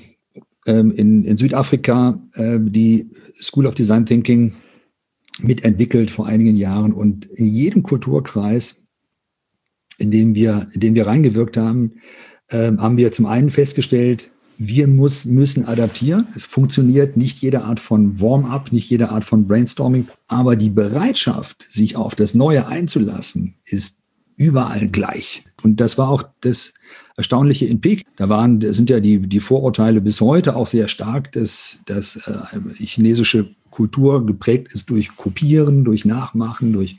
ähm, 0.67 0.93
in, 0.93 1.25
in 1.25 1.37
Südafrika 1.37 2.21
äh, 2.35 2.59
die 2.61 3.11
School 3.41 3.67
of 3.67 3.75
Design 3.75 4.07
Thinking 4.07 4.55
mitentwickelt 5.41 6.11
vor 6.11 6.27
einigen 6.27 6.57
Jahren 6.57 6.93
und 6.93 7.27
in 7.27 7.47
jedem 7.47 7.83
Kulturkreis, 7.83 8.82
in 9.99 10.11
dem 10.11 10.35
wir, 10.35 10.67
in 10.73 10.81
dem 10.81 10.95
wir 10.95 11.07
reingewirkt 11.07 11.57
haben, 11.57 11.93
ähm, 12.51 12.81
haben 12.81 12.97
wir 12.97 13.13
zum 13.13 13.27
einen 13.27 13.51
festgestellt, 13.51 14.31
wir 14.59 14.87
muss, 14.87 15.25
müssen 15.25 15.67
adaptieren. 15.67 16.27
Es 16.37 16.45
funktioniert 16.45 17.17
nicht 17.17 17.41
jede 17.41 17.63
Art 17.65 17.81
von 17.81 18.21
Warm-up, 18.21 18.73
nicht 18.73 18.89
jede 18.91 19.11
Art 19.11 19.25
von 19.25 19.47
Brainstorming, 19.47 20.07
aber 20.29 20.57
die 20.57 20.71
Bereitschaft, 20.71 21.67
sich 21.69 21.97
auf 21.97 22.15
das 22.15 22.35
Neue 22.35 22.67
einzulassen, 22.67 23.55
ist 23.65 24.03
überall 24.37 24.89
gleich. 24.89 25.43
Und 25.63 25.81
das 25.81 25.99
war 25.99 26.09
auch 26.09 26.25
das 26.41 26.73
Erstaunliche 27.17 27.67
in 27.67 27.81
Peking. 27.81 28.07
Da 28.17 28.29
waren, 28.29 28.61
sind 28.73 28.91
ja 28.91 29.01
die, 29.01 29.19
die 29.19 29.41
Vorurteile 29.41 30.01
bis 30.01 30.21
heute 30.21 30.57
auch 30.57 30.67
sehr 30.67 30.89
stark, 30.89 31.33
dass, 31.33 31.81
dass 31.87 32.17
äh, 32.17 32.85
chinesische 32.85 33.55
Kultur 33.71 34.25
geprägt 34.27 34.73
ist 34.73 34.91
durch 34.91 35.17
Kopieren, 35.17 35.85
durch 35.85 36.05
Nachmachen, 36.05 36.73
durch 36.73 36.99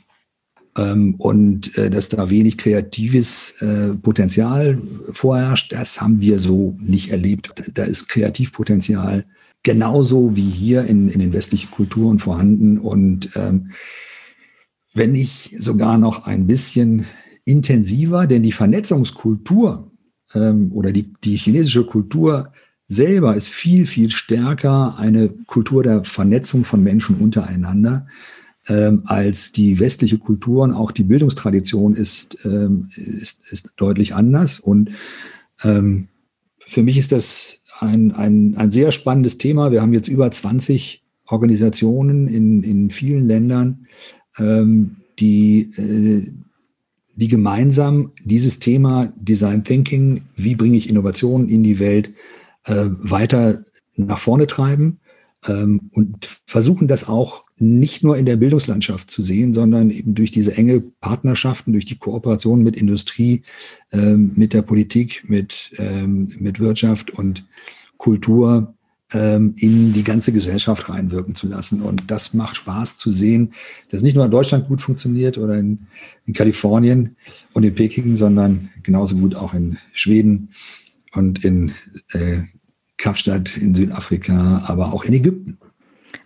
und 0.76 1.78
äh, 1.78 1.88
dass 1.88 2.08
da 2.08 2.30
wenig 2.30 2.58
kreatives 2.58 3.62
äh, 3.62 3.94
Potenzial 3.94 4.78
vorherrscht, 5.10 5.72
das 5.72 6.00
haben 6.00 6.20
wir 6.20 6.40
so 6.40 6.76
nicht 6.80 7.10
erlebt. 7.10 7.70
Da 7.74 7.84
ist 7.84 8.08
Kreativpotenzial 8.08 9.24
genauso 9.62 10.36
wie 10.36 10.50
hier 10.50 10.84
in, 10.84 11.08
in 11.08 11.20
den 11.20 11.32
westlichen 11.32 11.70
Kulturen 11.70 12.18
vorhanden. 12.18 12.78
Und 12.78 13.30
ähm, 13.36 13.70
wenn 14.92 15.12
nicht 15.12 15.56
sogar 15.58 15.96
noch 15.98 16.26
ein 16.26 16.46
bisschen 16.46 17.06
intensiver, 17.44 18.26
denn 18.26 18.42
die 18.42 18.52
Vernetzungskultur 18.52 19.90
ähm, 20.34 20.72
oder 20.72 20.92
die, 20.92 21.12
die 21.24 21.36
chinesische 21.36 21.86
Kultur 21.86 22.52
selber 22.88 23.34
ist 23.34 23.48
viel, 23.48 23.86
viel 23.86 24.10
stärker 24.10 24.96
eine 24.98 25.30
Kultur 25.46 25.82
der 25.82 26.04
Vernetzung 26.04 26.64
von 26.64 26.82
Menschen 26.82 27.16
untereinander 27.16 28.06
ähm, 28.68 29.02
als 29.06 29.52
die 29.52 29.78
westliche 29.78 30.18
Kultur 30.18 30.62
und 30.62 30.72
auch 30.72 30.92
die 30.92 31.04
Bildungstradition 31.04 31.94
ist, 31.94 32.38
ähm, 32.44 32.90
ist, 32.96 33.42
ist 33.50 33.72
deutlich 33.76 34.14
anders. 34.14 34.58
Und 34.58 34.90
ähm, 35.62 36.08
für 36.58 36.82
mich 36.82 36.96
ist 36.96 37.12
das 37.12 37.62
ein, 37.80 38.12
ein, 38.12 38.56
ein 38.56 38.70
sehr 38.70 38.92
spannendes 38.92 39.38
Thema. 39.38 39.70
Wir 39.70 39.82
haben 39.82 39.92
jetzt 39.92 40.08
über 40.08 40.30
20 40.30 41.02
Organisationen 41.26 42.28
in, 42.28 42.62
in 42.62 42.90
vielen 42.90 43.26
Ländern, 43.26 43.86
ähm, 44.38 44.96
die, 45.18 45.70
äh, 45.76 46.30
die 47.14 47.28
gemeinsam 47.28 48.12
dieses 48.24 48.58
Thema 48.58 49.12
Design 49.16 49.64
Thinking, 49.64 50.22
wie 50.36 50.56
bringe 50.56 50.76
ich 50.76 50.88
Innovationen 50.88 51.48
in 51.48 51.62
die 51.62 51.78
Welt, 51.78 52.12
äh, 52.64 52.86
weiter 52.98 53.64
nach 53.96 54.18
vorne 54.18 54.46
treiben 54.46 54.98
ähm, 55.46 55.90
und 55.92 56.26
versuchen 56.46 56.88
das 56.88 57.08
auch 57.08 57.44
nicht 57.58 58.02
nur 58.02 58.16
in 58.16 58.26
der 58.26 58.36
Bildungslandschaft 58.36 59.10
zu 59.10 59.22
sehen, 59.22 59.54
sondern 59.54 59.90
eben 59.90 60.14
durch 60.14 60.30
diese 60.30 60.56
enge 60.56 60.80
Partnerschaften, 60.80 61.72
durch 61.72 61.84
die 61.84 61.98
Kooperation 61.98 62.62
mit 62.62 62.76
Industrie, 62.76 63.42
ähm, 63.92 64.32
mit 64.36 64.52
der 64.52 64.62
Politik, 64.62 65.24
mit, 65.28 65.72
ähm, 65.78 66.32
mit 66.38 66.60
Wirtschaft 66.60 67.10
und 67.10 67.44
Kultur 67.96 68.74
ähm, 69.12 69.54
in 69.58 69.92
die 69.92 70.02
ganze 70.02 70.32
Gesellschaft 70.32 70.88
reinwirken 70.88 71.34
zu 71.34 71.46
lassen. 71.46 71.82
Und 71.82 72.10
das 72.10 72.34
macht 72.34 72.56
Spaß 72.56 72.96
zu 72.96 73.10
sehen, 73.10 73.52
dass 73.90 74.02
nicht 74.02 74.16
nur 74.16 74.24
in 74.24 74.30
Deutschland 74.30 74.68
gut 74.68 74.80
funktioniert 74.80 75.38
oder 75.38 75.58
in, 75.58 75.86
in 76.26 76.34
Kalifornien 76.34 77.16
und 77.52 77.64
in 77.64 77.74
Peking, 77.74 78.16
sondern 78.16 78.70
genauso 78.82 79.16
gut 79.16 79.34
auch 79.34 79.54
in 79.54 79.78
Schweden 79.92 80.50
und 81.12 81.44
in 81.44 81.72
äh, 82.12 82.42
Kapstadt 82.96 83.56
in 83.56 83.74
Südafrika, 83.74 84.62
aber 84.66 84.92
auch 84.92 85.04
in 85.04 85.14
Ägypten. 85.14 85.58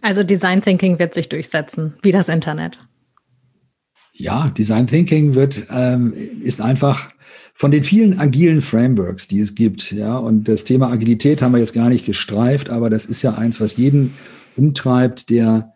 Also 0.02 0.22
Design 0.22 0.62
Thinking 0.62 0.98
wird 0.98 1.14
sich 1.14 1.28
durchsetzen, 1.28 1.94
wie 2.02 2.12
das 2.12 2.28
Internet. 2.28 2.78
Ja, 4.12 4.50
Design 4.50 4.86
Thinking 4.86 5.34
wird, 5.34 5.66
ähm, 5.70 6.12
ist 6.42 6.60
einfach 6.60 7.08
von 7.54 7.70
den 7.70 7.84
vielen 7.84 8.18
agilen 8.18 8.62
Frameworks, 8.62 9.28
die 9.28 9.40
es 9.40 9.54
gibt, 9.54 9.92
ja, 9.92 10.16
und 10.16 10.48
das 10.48 10.64
Thema 10.64 10.90
Agilität 10.90 11.42
haben 11.42 11.52
wir 11.52 11.58
jetzt 11.58 11.72
gar 11.72 11.88
nicht 11.88 12.06
gestreift, 12.06 12.70
aber 12.70 12.90
das 12.90 13.06
ist 13.06 13.22
ja 13.22 13.34
eins, 13.34 13.60
was 13.60 13.76
jeden 13.76 14.14
umtreibt, 14.56 15.30
der, 15.30 15.74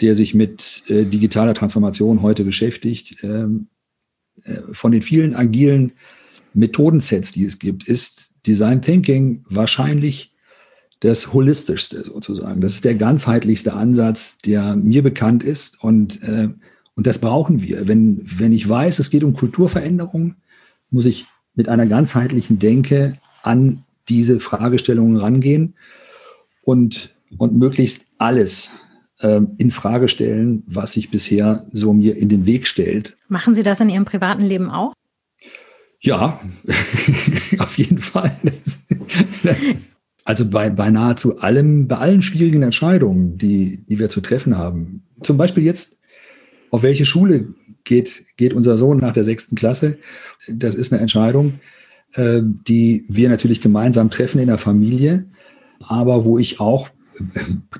der 0.00 0.14
sich 0.14 0.34
mit 0.34 0.84
äh, 0.88 1.04
digitaler 1.04 1.54
Transformation 1.54 2.22
heute 2.22 2.44
beschäftigt. 2.44 3.22
Ähm, 3.22 3.68
äh, 4.44 4.58
von 4.72 4.92
den 4.92 5.02
vielen 5.02 5.34
agilen 5.34 5.92
Methodensets, 6.54 7.32
die 7.32 7.44
es 7.44 7.58
gibt, 7.58 7.86
ist 7.86 8.30
Design 8.46 8.82
Thinking 8.82 9.44
wahrscheinlich 9.48 10.29
das 11.00 11.32
Holistischste 11.32 12.04
sozusagen. 12.04 12.60
Das 12.60 12.74
ist 12.74 12.84
der 12.84 12.94
ganzheitlichste 12.94 13.72
Ansatz, 13.72 14.38
der 14.38 14.76
mir 14.76 15.02
bekannt 15.02 15.42
ist. 15.42 15.82
Und, 15.82 16.22
äh, 16.22 16.48
und 16.94 17.06
das 17.06 17.18
brauchen 17.18 17.62
wir. 17.62 17.88
Wenn, 17.88 18.22
wenn 18.38 18.52
ich 18.52 18.68
weiß, 18.68 18.98
es 18.98 19.10
geht 19.10 19.24
um 19.24 19.32
Kulturveränderung, 19.32 20.34
muss 20.90 21.06
ich 21.06 21.26
mit 21.54 21.68
einer 21.68 21.86
ganzheitlichen 21.86 22.58
Denke 22.58 23.18
an 23.42 23.82
diese 24.08 24.40
Fragestellungen 24.40 25.16
rangehen 25.16 25.74
und, 26.62 27.14
und 27.38 27.56
möglichst 27.56 28.06
alles 28.18 28.72
äh, 29.20 29.40
in 29.56 29.70
Frage 29.70 30.08
stellen, 30.08 30.62
was 30.66 30.92
sich 30.92 31.10
bisher 31.10 31.66
so 31.72 31.94
mir 31.94 32.16
in 32.16 32.28
den 32.28 32.44
Weg 32.44 32.66
stellt. 32.66 33.16
Machen 33.28 33.54
Sie 33.54 33.62
das 33.62 33.80
in 33.80 33.88
Ihrem 33.88 34.04
privaten 34.04 34.44
Leben 34.44 34.68
auch? 34.68 34.92
Ja, 36.00 36.40
auf 37.58 37.78
jeden 37.78 37.98
Fall. 37.98 38.36
Das, 38.42 38.86
das, 39.42 39.56
also 40.30 40.48
bei, 40.48 40.70
bei 40.70 40.90
nahezu 40.90 41.40
allem, 41.40 41.88
bei 41.88 41.96
allen 41.96 42.22
schwierigen 42.22 42.62
Entscheidungen, 42.62 43.36
die, 43.36 43.82
die 43.88 43.98
wir 43.98 44.08
zu 44.10 44.20
treffen 44.20 44.56
haben. 44.56 45.02
Zum 45.24 45.36
Beispiel 45.36 45.64
jetzt, 45.64 45.98
auf 46.70 46.84
welche 46.84 47.04
Schule 47.04 47.48
geht, 47.82 48.22
geht 48.36 48.54
unser 48.54 48.78
Sohn 48.78 48.98
nach 48.98 49.12
der 49.12 49.24
sechsten 49.24 49.56
Klasse? 49.56 49.98
Das 50.46 50.76
ist 50.76 50.92
eine 50.92 51.02
Entscheidung, 51.02 51.54
äh, 52.12 52.42
die 52.44 53.04
wir 53.08 53.28
natürlich 53.28 53.60
gemeinsam 53.60 54.08
treffen 54.08 54.40
in 54.40 54.46
der 54.46 54.58
Familie, 54.58 55.26
aber 55.80 56.24
wo 56.24 56.38
ich 56.38 56.60
auch 56.60 56.90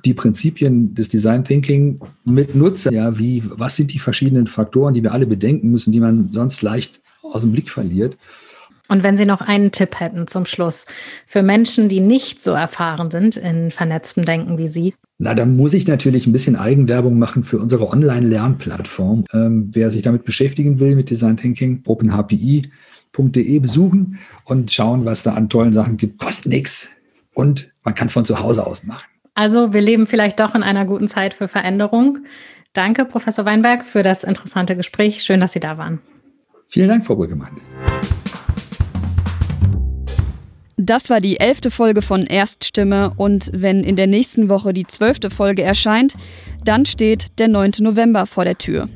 die 0.04 0.14
Prinzipien 0.14 0.92
des 0.92 1.08
Design 1.08 1.44
Thinking 1.44 2.00
mit 2.24 2.56
nutze. 2.56 2.92
Ja, 2.92 3.16
wie, 3.16 3.44
was 3.46 3.76
sind 3.76 3.94
die 3.94 4.00
verschiedenen 4.00 4.48
Faktoren, 4.48 4.92
die 4.92 5.04
wir 5.04 5.12
alle 5.12 5.28
bedenken 5.28 5.70
müssen, 5.70 5.92
die 5.92 6.00
man 6.00 6.32
sonst 6.32 6.62
leicht 6.62 7.00
aus 7.22 7.42
dem 7.42 7.52
Blick 7.52 7.70
verliert? 7.70 8.18
Und 8.90 9.04
wenn 9.04 9.16
Sie 9.16 9.24
noch 9.24 9.40
einen 9.40 9.70
Tipp 9.70 10.00
hätten 10.00 10.26
zum 10.26 10.46
Schluss 10.46 10.84
für 11.24 11.44
Menschen, 11.44 11.88
die 11.88 12.00
nicht 12.00 12.42
so 12.42 12.50
erfahren 12.50 13.12
sind 13.12 13.36
in 13.36 13.70
vernetztem 13.70 14.24
Denken 14.24 14.58
wie 14.58 14.66
Sie? 14.66 14.94
Na, 15.18 15.32
dann 15.34 15.56
muss 15.56 15.74
ich 15.74 15.86
natürlich 15.86 16.26
ein 16.26 16.32
bisschen 16.32 16.56
Eigenwerbung 16.56 17.16
machen 17.16 17.44
für 17.44 17.60
unsere 17.60 17.88
Online-Lernplattform. 17.88 19.26
Ähm, 19.32 19.70
wer 19.72 19.90
sich 19.90 20.02
damit 20.02 20.24
beschäftigen 20.24 20.80
will, 20.80 20.96
mit 20.96 21.08
Design 21.08 21.36
Thinking, 21.36 21.82
openhpi.de 21.86 23.58
besuchen 23.60 24.18
und 24.44 24.72
schauen, 24.72 25.04
was 25.04 25.22
da 25.22 25.34
an 25.34 25.48
tollen 25.48 25.72
Sachen 25.72 25.96
gibt. 25.96 26.18
Kostet 26.18 26.50
nichts 26.50 26.90
und 27.32 27.70
man 27.84 27.94
kann 27.94 28.08
es 28.08 28.12
von 28.12 28.24
zu 28.24 28.40
Hause 28.40 28.66
aus 28.66 28.82
machen. 28.82 29.06
Also 29.34 29.72
wir 29.72 29.82
leben 29.82 30.08
vielleicht 30.08 30.40
doch 30.40 30.56
in 30.56 30.64
einer 30.64 30.84
guten 30.84 31.06
Zeit 31.06 31.34
für 31.34 31.46
Veränderung. 31.46 32.18
Danke, 32.72 33.04
Professor 33.04 33.44
Weinberg, 33.44 33.84
für 33.84 34.02
das 34.02 34.24
interessante 34.24 34.74
Gespräch. 34.74 35.22
Schön, 35.22 35.38
dass 35.38 35.52
Sie 35.52 35.60
da 35.60 35.78
waren. 35.78 36.00
Vielen 36.66 36.88
Dank, 36.88 37.06
Frau 37.06 37.14
Brüggemann. 37.14 37.60
Das 40.82 41.10
war 41.10 41.20
die 41.20 41.38
elfte 41.38 41.70
Folge 41.70 42.00
von 42.00 42.24
Erststimme 42.24 43.12
und 43.18 43.50
wenn 43.52 43.84
in 43.84 43.96
der 43.96 44.06
nächsten 44.06 44.48
Woche 44.48 44.72
die 44.72 44.86
zwölfte 44.86 45.28
Folge 45.28 45.62
erscheint, 45.62 46.14
dann 46.64 46.86
steht 46.86 47.38
der 47.38 47.48
9. 47.48 47.72
November 47.80 48.24
vor 48.24 48.46
der 48.46 48.56
Tür. 48.56 48.88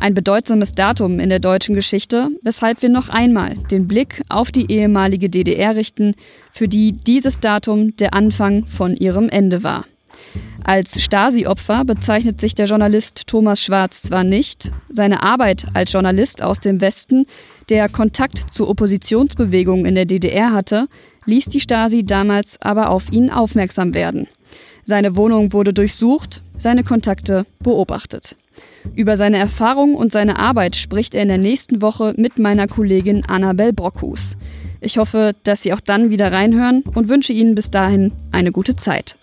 Ein 0.00 0.14
bedeutsames 0.14 0.72
Datum 0.72 1.20
in 1.20 1.28
der 1.28 1.38
deutschen 1.38 1.76
Geschichte, 1.76 2.30
weshalb 2.42 2.82
wir 2.82 2.88
noch 2.88 3.10
einmal 3.10 3.54
den 3.70 3.86
Blick 3.86 4.22
auf 4.28 4.50
die 4.50 4.72
ehemalige 4.72 5.30
DDR 5.30 5.76
richten, 5.76 6.16
für 6.50 6.66
die 6.66 6.90
dieses 6.90 7.38
Datum 7.38 7.96
der 7.96 8.12
Anfang 8.12 8.66
von 8.66 8.96
ihrem 8.96 9.28
Ende 9.28 9.62
war. 9.62 9.84
Als 10.64 11.00
Stasi-Opfer 11.00 11.84
bezeichnet 11.84 12.40
sich 12.40 12.56
der 12.56 12.66
Journalist 12.66 13.28
Thomas 13.28 13.62
Schwarz 13.62 14.02
zwar 14.02 14.24
nicht, 14.24 14.72
seine 14.88 15.22
Arbeit 15.22 15.66
als 15.74 15.92
Journalist 15.92 16.42
aus 16.42 16.58
dem 16.58 16.80
Westen, 16.80 17.26
der 17.68 17.88
Kontakt 17.88 18.52
zu 18.52 18.68
Oppositionsbewegungen 18.68 19.86
in 19.86 19.94
der 19.94 20.04
DDR 20.04 20.52
hatte, 20.52 20.88
ließ 21.26 21.46
die 21.46 21.60
Stasi 21.60 22.04
damals 22.04 22.60
aber 22.60 22.90
auf 22.90 23.10
ihn 23.12 23.30
aufmerksam 23.30 23.94
werden. 23.94 24.28
Seine 24.84 25.16
Wohnung 25.16 25.52
wurde 25.52 25.72
durchsucht, 25.72 26.42
seine 26.56 26.84
Kontakte 26.84 27.46
beobachtet. 27.60 28.36
Über 28.94 29.16
seine 29.16 29.38
Erfahrung 29.38 29.94
und 29.94 30.12
seine 30.12 30.38
Arbeit 30.38 30.76
spricht 30.76 31.14
er 31.14 31.22
in 31.22 31.28
der 31.28 31.38
nächsten 31.38 31.82
Woche 31.82 32.14
mit 32.16 32.38
meiner 32.38 32.66
Kollegin 32.66 33.24
Annabel 33.24 33.72
Brockhus. 33.72 34.36
Ich 34.80 34.98
hoffe, 34.98 35.34
dass 35.44 35.62
Sie 35.62 35.72
auch 35.72 35.80
dann 35.80 36.10
wieder 36.10 36.32
reinhören 36.32 36.82
und 36.94 37.08
wünsche 37.08 37.32
Ihnen 37.32 37.54
bis 37.54 37.70
dahin 37.70 38.12
eine 38.32 38.52
gute 38.52 38.76
Zeit. 38.76 39.16